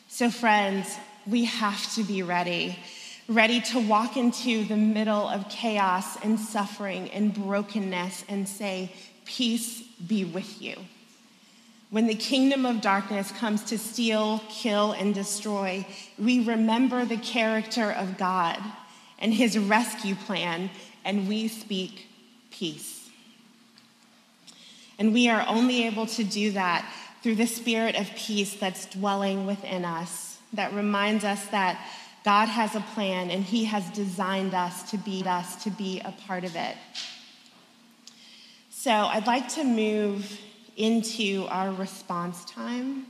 So, 0.08 0.30
friends, 0.30 0.96
we 1.26 1.44
have 1.44 1.94
to 1.96 2.04
be 2.04 2.22
ready, 2.22 2.78
ready 3.28 3.60
to 3.60 3.80
walk 3.80 4.16
into 4.16 4.64
the 4.64 4.78
middle 4.78 5.28
of 5.28 5.50
chaos 5.50 6.16
and 6.22 6.40
suffering 6.40 7.10
and 7.10 7.34
brokenness 7.34 8.24
and 8.30 8.48
say, 8.48 8.92
Peace 9.26 9.82
be 10.06 10.24
with 10.24 10.62
you. 10.62 10.76
When 11.90 12.06
the 12.06 12.14
kingdom 12.14 12.66
of 12.66 12.80
darkness 12.80 13.30
comes 13.30 13.62
to 13.64 13.78
steal, 13.78 14.42
kill, 14.48 14.92
and 14.92 15.14
destroy, 15.14 15.86
we 16.18 16.44
remember 16.44 17.04
the 17.04 17.16
character 17.16 17.90
of 17.92 18.18
God 18.18 18.58
and 19.18 19.32
his 19.32 19.58
rescue 19.58 20.14
plan, 20.14 20.70
and 21.04 21.28
we 21.28 21.48
speak 21.48 22.06
peace. 22.50 23.08
And 24.98 25.12
we 25.12 25.28
are 25.28 25.44
only 25.46 25.84
able 25.84 26.06
to 26.06 26.24
do 26.24 26.52
that 26.52 26.90
through 27.22 27.36
the 27.36 27.46
spirit 27.46 27.96
of 27.96 28.08
peace 28.16 28.54
that's 28.54 28.86
dwelling 28.86 29.46
within 29.46 29.84
us, 29.84 30.38
that 30.52 30.72
reminds 30.72 31.24
us 31.24 31.44
that 31.46 31.80
God 32.24 32.46
has 32.46 32.74
a 32.74 32.80
plan 32.80 33.30
and 33.30 33.44
he 33.44 33.64
has 33.66 33.88
designed 33.90 34.54
us 34.54 34.90
to 34.90 34.98
be 34.98 35.22
us, 35.24 35.62
to 35.64 35.70
be 35.70 36.00
a 36.00 36.12
part 36.26 36.44
of 36.44 36.56
it. 36.56 36.76
So 38.86 38.92
I'd 38.92 39.26
like 39.26 39.48
to 39.54 39.64
move 39.64 40.40
into 40.76 41.48
our 41.48 41.72
response 41.72 42.44
time. 42.44 43.04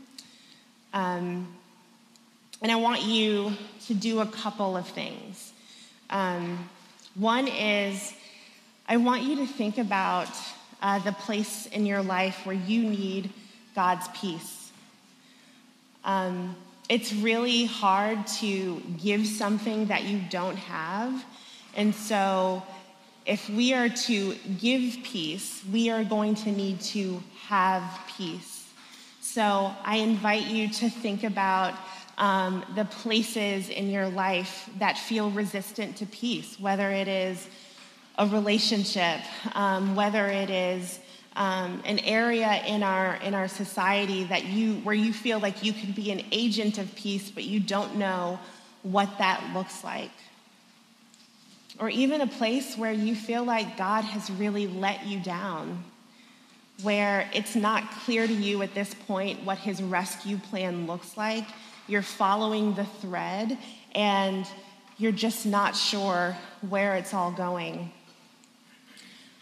Um, 0.94 1.54
and 2.62 2.72
I 2.72 2.76
want 2.76 3.02
you 3.02 3.52
to 3.84 3.92
do 3.92 4.20
a 4.20 4.26
couple 4.26 4.74
of 4.74 4.88
things. 4.88 5.52
Um, 6.08 6.70
one 7.14 7.46
is, 7.46 8.14
I 8.88 8.96
want 8.96 9.24
you 9.24 9.36
to 9.36 9.46
think 9.46 9.76
about 9.76 10.30
uh, 10.80 10.98
the 11.00 11.12
place 11.12 11.66
in 11.66 11.84
your 11.84 12.02
life 12.02 12.46
where 12.46 12.56
you 12.56 12.82
need 12.82 13.28
God's 13.74 14.08
peace. 14.18 14.72
Um, 16.06 16.56
it's 16.88 17.12
really 17.12 17.66
hard 17.66 18.26
to 18.38 18.80
give 18.96 19.26
something 19.26 19.88
that 19.88 20.04
you 20.04 20.22
don't 20.30 20.56
have. 20.56 21.22
And 21.74 21.94
so, 21.94 22.62
if 23.26 23.50
we 23.50 23.74
are 23.74 23.88
to 23.88 24.34
give 24.60 24.98
peace, 25.02 25.62
we 25.72 25.90
are 25.90 26.04
going 26.04 26.36
to 26.36 26.52
need 26.52 26.80
to 26.80 27.22
have 27.46 27.82
peace. 28.16 28.68
So, 29.20 29.74
I 29.84 29.96
invite 29.96 30.46
you 30.46 30.68
to 30.68 30.88
think 30.88 31.24
about 31.24 31.74
um, 32.16 32.64
the 32.74 32.84
places 32.84 33.68
in 33.68 33.90
your 33.90 34.08
life 34.08 34.70
that 34.78 34.96
feel 34.96 35.30
resistant 35.30 35.96
to 35.96 36.06
peace, 36.06 36.58
whether 36.58 36.90
it 36.90 37.08
is 37.08 37.46
a 38.16 38.26
relationship, 38.26 39.20
um, 39.54 39.94
whether 39.94 40.26
it 40.26 40.48
is 40.48 40.98
um, 41.34 41.82
an 41.84 41.98
area 41.98 42.62
in 42.66 42.82
our 42.82 43.16
in 43.16 43.34
our 43.34 43.48
society 43.48 44.24
that 44.24 44.46
you 44.46 44.76
where 44.76 44.94
you 44.94 45.12
feel 45.12 45.38
like 45.38 45.62
you 45.62 45.72
can 45.72 45.92
be 45.92 46.10
an 46.10 46.22
agent 46.32 46.78
of 46.78 46.94
peace, 46.94 47.30
but 47.30 47.44
you 47.44 47.60
don't 47.60 47.96
know 47.96 48.38
what 48.82 49.18
that 49.18 49.52
looks 49.52 49.84
like. 49.84 50.12
Or 51.78 51.88
even 51.90 52.20
a 52.22 52.26
place 52.26 52.76
where 52.76 52.92
you 52.92 53.14
feel 53.14 53.44
like 53.44 53.76
God 53.76 54.02
has 54.02 54.30
really 54.30 54.66
let 54.66 55.06
you 55.06 55.20
down, 55.20 55.84
where 56.82 57.28
it's 57.34 57.54
not 57.54 57.90
clear 58.04 58.26
to 58.26 58.32
you 58.32 58.62
at 58.62 58.74
this 58.74 58.94
point 59.06 59.44
what 59.44 59.58
his 59.58 59.82
rescue 59.82 60.38
plan 60.38 60.86
looks 60.86 61.16
like. 61.16 61.44
You're 61.86 62.02
following 62.02 62.74
the 62.74 62.84
thread 62.84 63.58
and 63.94 64.46
you're 64.98 65.12
just 65.12 65.44
not 65.44 65.76
sure 65.76 66.36
where 66.68 66.96
it's 66.96 67.12
all 67.12 67.30
going. 67.30 67.92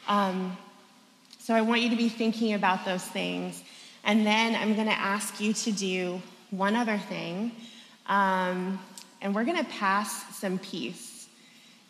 Um, 0.09 0.57
so 1.39 1.55
I 1.55 1.61
want 1.61 1.83
you 1.83 1.91
to 1.91 1.97
be 1.97 2.09
thinking 2.09 2.55
about 2.55 2.85
those 2.85 3.05
things. 3.05 3.63
And 4.03 4.27
then 4.27 4.55
I'm 4.55 4.75
going 4.75 4.87
to 4.89 4.99
ask 4.99 5.41
you 5.41 5.53
to 5.53 5.73
do 5.73 6.21
one 6.51 6.75
other 6.75 6.99
thing. 6.99 7.53
Um, 8.07 8.81
and 9.21 9.35
we're 9.35 9.45
going 9.45 9.63
to 9.63 9.71
pass 9.71 10.37
some 10.37 10.59
peace. 10.59 11.14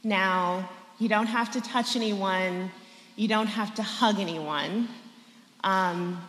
Now, 0.04 0.68
you 0.98 1.08
don't 1.08 1.26
have 1.26 1.50
to 1.52 1.60
touch 1.60 1.96
anyone, 1.96 2.70
you 3.16 3.26
don't 3.26 3.46
have 3.46 3.74
to 3.76 3.82
hug 3.82 4.20
anyone. 4.20 4.88
Um, 5.64 6.20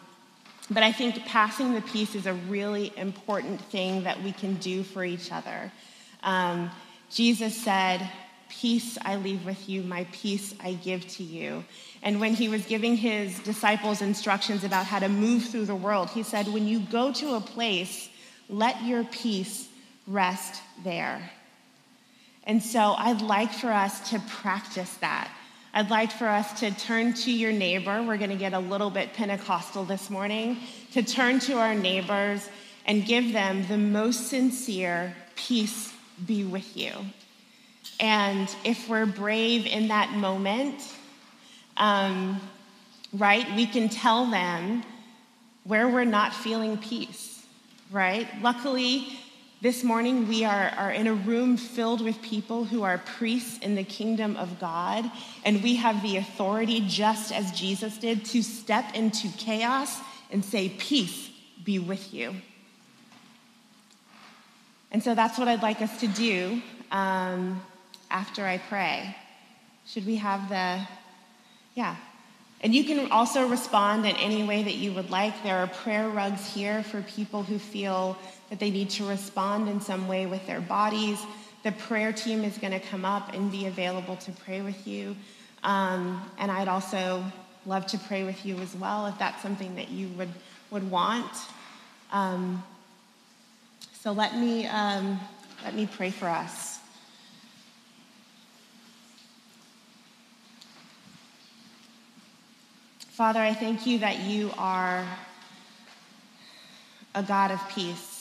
But 0.67 0.81
I 0.81 0.91
think 0.91 1.25
passing 1.27 1.75
the 1.75 1.81
peace 1.81 2.15
is 2.15 2.25
a 2.25 2.33
really 2.33 2.91
important 2.97 3.61
thing 3.61 4.03
that 4.03 4.23
we 4.23 4.31
can 4.31 4.55
do 4.55 4.81
for 4.83 5.05
each 5.05 5.31
other. 5.31 5.71
Um, 6.23 6.71
Jesus 7.11 7.55
said, 7.55 8.09
Peace 8.49 8.97
I 9.03 9.17
leave 9.17 9.45
with 9.45 9.69
you, 9.69 9.83
my 9.83 10.07
peace 10.11 10.55
I 10.63 10.73
give 10.73 11.07
to 11.17 11.23
you. 11.23 11.63
And 12.01 12.19
when 12.19 12.33
he 12.33 12.47
was 12.49 12.65
giving 12.65 12.95
his 12.95 13.37
disciples 13.39 14.01
instructions 14.01 14.63
about 14.63 14.85
how 14.85 14.99
to 14.99 15.09
move 15.09 15.45
through 15.45 15.65
the 15.65 15.75
world, 15.75 16.09
he 16.09 16.23
said, 16.23 16.47
When 16.47 16.67
you 16.67 16.79
go 16.79 17.11
to 17.13 17.35
a 17.35 17.41
place, 17.41 18.09
let 18.49 18.83
your 18.83 19.03
peace 19.03 19.67
rest 20.07 20.61
there. 20.83 21.29
And 22.45 22.61
so 22.61 22.95
I'd 22.97 23.21
like 23.21 23.51
for 23.51 23.71
us 23.71 24.11
to 24.11 24.19
practice 24.19 24.93
that. 24.95 25.31
I'd 25.73 25.89
like 25.89 26.11
for 26.11 26.27
us 26.27 26.59
to 26.61 26.71
turn 26.71 27.13
to 27.13 27.31
your 27.31 27.51
neighbor. 27.51 28.03
We're 28.03 28.17
going 28.17 28.29
to 28.29 28.37
get 28.37 28.53
a 28.53 28.59
little 28.59 28.89
bit 28.89 29.13
Pentecostal 29.13 29.83
this 29.83 30.09
morning. 30.09 30.57
To 30.93 31.03
turn 31.03 31.39
to 31.41 31.53
our 31.53 31.75
neighbors 31.75 32.47
and 32.85 33.05
give 33.05 33.33
them 33.33 33.65
the 33.67 33.77
most 33.77 34.27
sincere 34.27 35.15
peace 35.35 35.91
be 36.25 36.43
with 36.43 36.77
you. 36.77 36.91
And 37.99 38.53
if 38.63 38.87
we're 38.87 39.05
brave 39.05 39.65
in 39.65 39.89
that 39.89 40.11
moment, 40.11 40.81
um, 41.77 42.39
right, 43.11 43.45
we 43.55 43.65
can 43.65 43.89
tell 43.89 44.25
them 44.29 44.83
where 45.63 45.89
we're 45.89 46.05
not 46.05 46.33
feeling 46.33 46.77
peace, 46.77 47.45
right? 47.91 48.27
Luckily, 48.41 49.19
this 49.61 49.83
morning, 49.83 50.27
we 50.27 50.43
are, 50.43 50.73
are 50.77 50.91
in 50.91 51.07
a 51.07 51.13
room 51.13 51.57
filled 51.57 52.01
with 52.01 52.21
people 52.21 52.65
who 52.65 52.83
are 52.83 52.97
priests 52.97 53.57
in 53.59 53.75
the 53.75 53.83
kingdom 53.83 54.35
of 54.35 54.59
God, 54.59 55.09
and 55.43 55.63
we 55.63 55.75
have 55.77 56.01
the 56.01 56.17
authority, 56.17 56.83
just 56.85 57.31
as 57.31 57.51
Jesus 57.51 57.97
did, 57.97 58.25
to 58.25 58.43
step 58.43 58.93
into 58.93 59.29
chaos 59.37 59.99
and 60.29 60.43
say, 60.43 60.69
Peace 60.69 61.29
be 61.63 61.79
with 61.79 62.13
you. 62.13 62.35
And 64.91 65.01
so 65.01 65.15
that's 65.15 65.37
what 65.37 65.47
I'd 65.47 65.61
like 65.61 65.81
us 65.81 65.99
to 66.01 66.07
do 66.07 66.61
um, 66.91 67.61
after 68.11 68.45
I 68.45 68.57
pray. 68.57 69.15
Should 69.85 70.05
we 70.05 70.17
have 70.17 70.49
the, 70.49 70.87
yeah. 71.73 71.95
And 72.61 72.73
you 72.73 72.83
can 72.83 73.11
also 73.11 73.47
respond 73.47 74.05
in 74.05 74.15
any 74.17 74.43
way 74.43 74.63
that 74.63 74.75
you 74.75 74.93
would 74.93 75.09
like. 75.09 75.43
There 75.43 75.57
are 75.57 75.67
prayer 75.67 76.09
rugs 76.09 76.53
here 76.53 76.81
for 76.83 77.01
people 77.01 77.43
who 77.43 77.59
feel 77.59 78.17
that 78.49 78.59
they 78.59 78.69
need 78.69 78.89
to 78.91 79.07
respond 79.07 79.67
in 79.69 79.81
some 79.81 80.07
way 80.07 80.25
with 80.25 80.45
their 80.47 80.61
bodies. 80.61 81.19
The 81.63 81.71
prayer 81.71 82.13
team 82.13 82.43
is 82.43 82.57
going 82.57 82.73
to 82.73 82.79
come 82.79 83.05
up 83.05 83.33
and 83.33 83.51
be 83.51 83.65
available 83.65 84.15
to 84.17 84.31
pray 84.31 84.61
with 84.61 84.87
you. 84.87 85.15
Um, 85.63 86.21
and 86.37 86.51
I'd 86.51 86.67
also 86.67 87.23
love 87.65 87.87
to 87.87 87.97
pray 87.97 88.23
with 88.23 88.45
you 88.45 88.57
as 88.59 88.75
well 88.75 89.07
if 89.07 89.17
that's 89.17 89.41
something 89.41 89.75
that 89.75 89.89
you 89.89 90.07
would, 90.09 90.29
would 90.69 90.89
want. 90.89 91.31
Um, 92.11 92.63
so 93.93 94.11
let 94.11 94.37
me, 94.37 94.67
um, 94.67 95.19
let 95.63 95.73
me 95.73 95.87
pray 95.91 96.11
for 96.11 96.27
us. 96.27 96.79
Father, 103.15 103.39
I 103.39 103.53
thank 103.53 103.87
you 103.87 103.99
that 103.99 104.19
you 104.19 104.51
are 104.57 105.07
a 107.15 107.23
God 107.23 107.49
of 107.49 107.61
peace. 107.69 108.14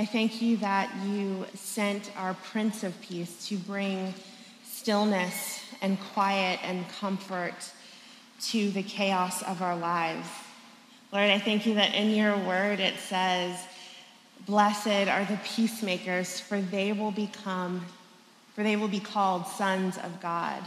I 0.00 0.04
thank 0.04 0.40
you 0.40 0.58
that 0.58 0.94
you 1.08 1.44
sent 1.54 2.12
our 2.16 2.34
Prince 2.34 2.84
of 2.84 2.98
Peace 3.00 3.48
to 3.48 3.56
bring 3.56 4.14
stillness 4.62 5.60
and 5.82 5.98
quiet 6.12 6.60
and 6.62 6.88
comfort 6.88 7.72
to 8.42 8.70
the 8.70 8.84
chaos 8.84 9.42
of 9.42 9.60
our 9.60 9.76
lives. 9.76 10.28
Lord, 11.12 11.28
I 11.30 11.40
thank 11.40 11.66
you 11.66 11.74
that 11.74 11.96
in 11.96 12.10
your 12.10 12.36
word 12.38 12.78
it 12.78 12.96
says, 13.00 13.58
Blessed 14.46 15.08
are 15.08 15.24
the 15.24 15.40
peacemakers, 15.42 16.38
for 16.38 16.60
they 16.60 16.92
will 16.92 17.10
become, 17.10 17.84
for 18.54 18.62
they 18.62 18.76
will 18.76 18.86
be 18.86 19.00
called 19.00 19.48
sons 19.48 19.98
of 19.98 20.20
God. 20.20 20.62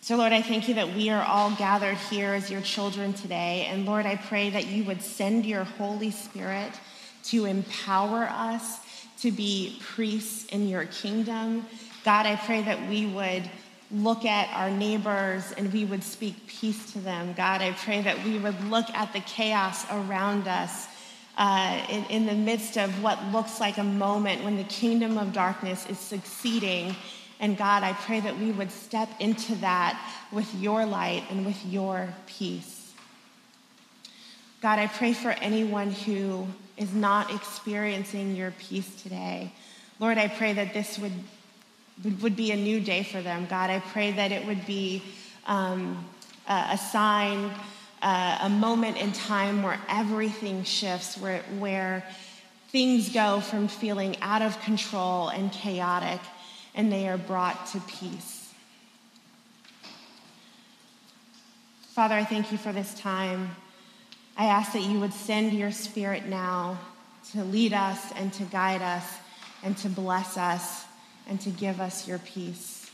So, 0.00 0.16
Lord, 0.16 0.32
I 0.32 0.42
thank 0.42 0.66
you 0.66 0.74
that 0.74 0.96
we 0.96 1.10
are 1.10 1.22
all 1.22 1.52
gathered 1.52 1.96
here 1.96 2.34
as 2.34 2.50
your 2.50 2.62
children 2.62 3.12
today. 3.12 3.68
And 3.70 3.86
Lord, 3.86 4.04
I 4.04 4.16
pray 4.16 4.50
that 4.50 4.66
you 4.66 4.82
would 4.82 5.00
send 5.00 5.46
your 5.46 5.62
Holy 5.62 6.10
Spirit 6.10 6.72
to 7.24 7.44
empower 7.44 8.24
us 8.24 8.80
to 9.20 9.30
be 9.30 9.78
priests 9.80 10.46
in 10.46 10.68
your 10.68 10.86
kingdom. 10.86 11.66
God, 12.04 12.26
I 12.26 12.36
pray 12.36 12.62
that 12.62 12.88
we 12.88 13.06
would 13.06 13.48
look 13.90 14.24
at 14.24 14.48
our 14.56 14.70
neighbors 14.70 15.52
and 15.56 15.72
we 15.72 15.84
would 15.84 16.02
speak 16.02 16.46
peace 16.46 16.92
to 16.92 17.00
them. 17.00 17.34
God, 17.34 17.60
I 17.60 17.72
pray 17.72 18.00
that 18.02 18.24
we 18.24 18.38
would 18.38 18.62
look 18.70 18.88
at 18.90 19.12
the 19.12 19.20
chaos 19.20 19.84
around 19.90 20.46
us 20.46 20.86
uh, 21.36 21.84
in, 21.88 22.04
in 22.04 22.26
the 22.26 22.34
midst 22.34 22.78
of 22.78 23.02
what 23.02 23.22
looks 23.32 23.60
like 23.60 23.78
a 23.78 23.84
moment 23.84 24.44
when 24.44 24.56
the 24.56 24.64
kingdom 24.64 25.18
of 25.18 25.32
darkness 25.32 25.86
is 25.88 25.98
succeeding. 25.98 26.94
And 27.40 27.56
God, 27.56 27.82
I 27.82 27.94
pray 27.94 28.20
that 28.20 28.38
we 28.38 28.52
would 28.52 28.70
step 28.70 29.08
into 29.18 29.54
that 29.56 30.00
with 30.30 30.54
your 30.54 30.86
light 30.86 31.24
and 31.30 31.44
with 31.44 31.64
your 31.66 32.12
peace. 32.26 32.92
God, 34.60 34.78
I 34.78 34.86
pray 34.88 35.14
for 35.14 35.30
anyone 35.30 35.90
who 35.90 36.46
is 36.80 36.94
not 36.94 37.32
experiencing 37.32 38.34
your 38.34 38.52
peace 38.52 39.02
today. 39.02 39.52
Lord, 39.98 40.16
I 40.16 40.28
pray 40.28 40.54
that 40.54 40.72
this 40.72 40.98
would, 40.98 41.12
would 42.22 42.34
be 42.34 42.52
a 42.52 42.56
new 42.56 42.80
day 42.80 43.02
for 43.02 43.20
them. 43.20 43.46
God, 43.50 43.68
I 43.68 43.80
pray 43.80 44.12
that 44.12 44.32
it 44.32 44.46
would 44.46 44.64
be 44.66 45.02
um, 45.46 46.02
a, 46.48 46.78
sign, 46.78 47.50
uh, 48.00 48.38
a 48.40 48.48
moment 48.48 48.96
in 48.96 49.12
time 49.12 49.62
where 49.62 49.78
everything 49.90 50.64
shifts, 50.64 51.18
where, 51.18 51.42
where 51.58 52.02
things 52.70 53.12
go 53.12 53.40
from 53.40 53.68
feeling 53.68 54.16
out 54.22 54.40
of 54.40 54.58
control 54.62 55.28
and 55.28 55.52
chaotic, 55.52 56.20
and 56.74 56.90
they 56.90 57.06
are 57.08 57.18
brought 57.18 57.66
to 57.66 57.80
peace. 57.80 58.54
Father, 61.92 62.14
I 62.14 62.24
thank 62.24 62.50
you 62.50 62.56
for 62.56 62.72
this 62.72 62.94
time. 62.94 63.50
I 64.40 64.46
ask 64.46 64.72
that 64.72 64.80
you 64.80 64.98
would 65.00 65.12
send 65.12 65.52
your 65.52 65.70
spirit 65.70 66.24
now 66.24 66.78
to 67.32 67.44
lead 67.44 67.74
us 67.74 68.10
and 68.16 68.32
to 68.32 68.44
guide 68.44 68.80
us 68.80 69.04
and 69.62 69.76
to 69.76 69.90
bless 69.90 70.38
us 70.38 70.86
and 71.28 71.38
to 71.42 71.50
give 71.50 71.78
us 71.78 72.08
your 72.08 72.18
peace. 72.20 72.90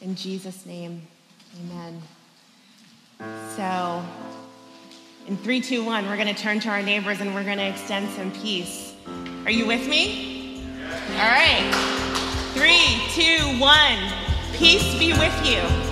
In 0.00 0.14
Jesus' 0.14 0.64
name, 0.64 1.02
amen. 1.58 2.00
So, 3.56 4.04
in 5.26 5.36
three, 5.38 5.60
two, 5.60 5.82
one, 5.82 6.06
we're 6.06 6.16
going 6.16 6.32
to 6.32 6.40
turn 6.40 6.60
to 6.60 6.68
our 6.68 6.80
neighbors 6.80 7.20
and 7.20 7.34
we're 7.34 7.42
going 7.42 7.58
to 7.58 7.68
extend 7.68 8.08
some 8.10 8.30
peace. 8.30 8.94
Are 9.46 9.50
you 9.50 9.66
with 9.66 9.88
me? 9.88 10.62
All 11.14 11.28
right. 11.28 11.72
Three, 12.54 13.02
two, 13.20 13.58
one. 13.58 13.98
Peace 14.52 14.96
be 14.96 15.12
with 15.12 15.44
you. 15.44 15.83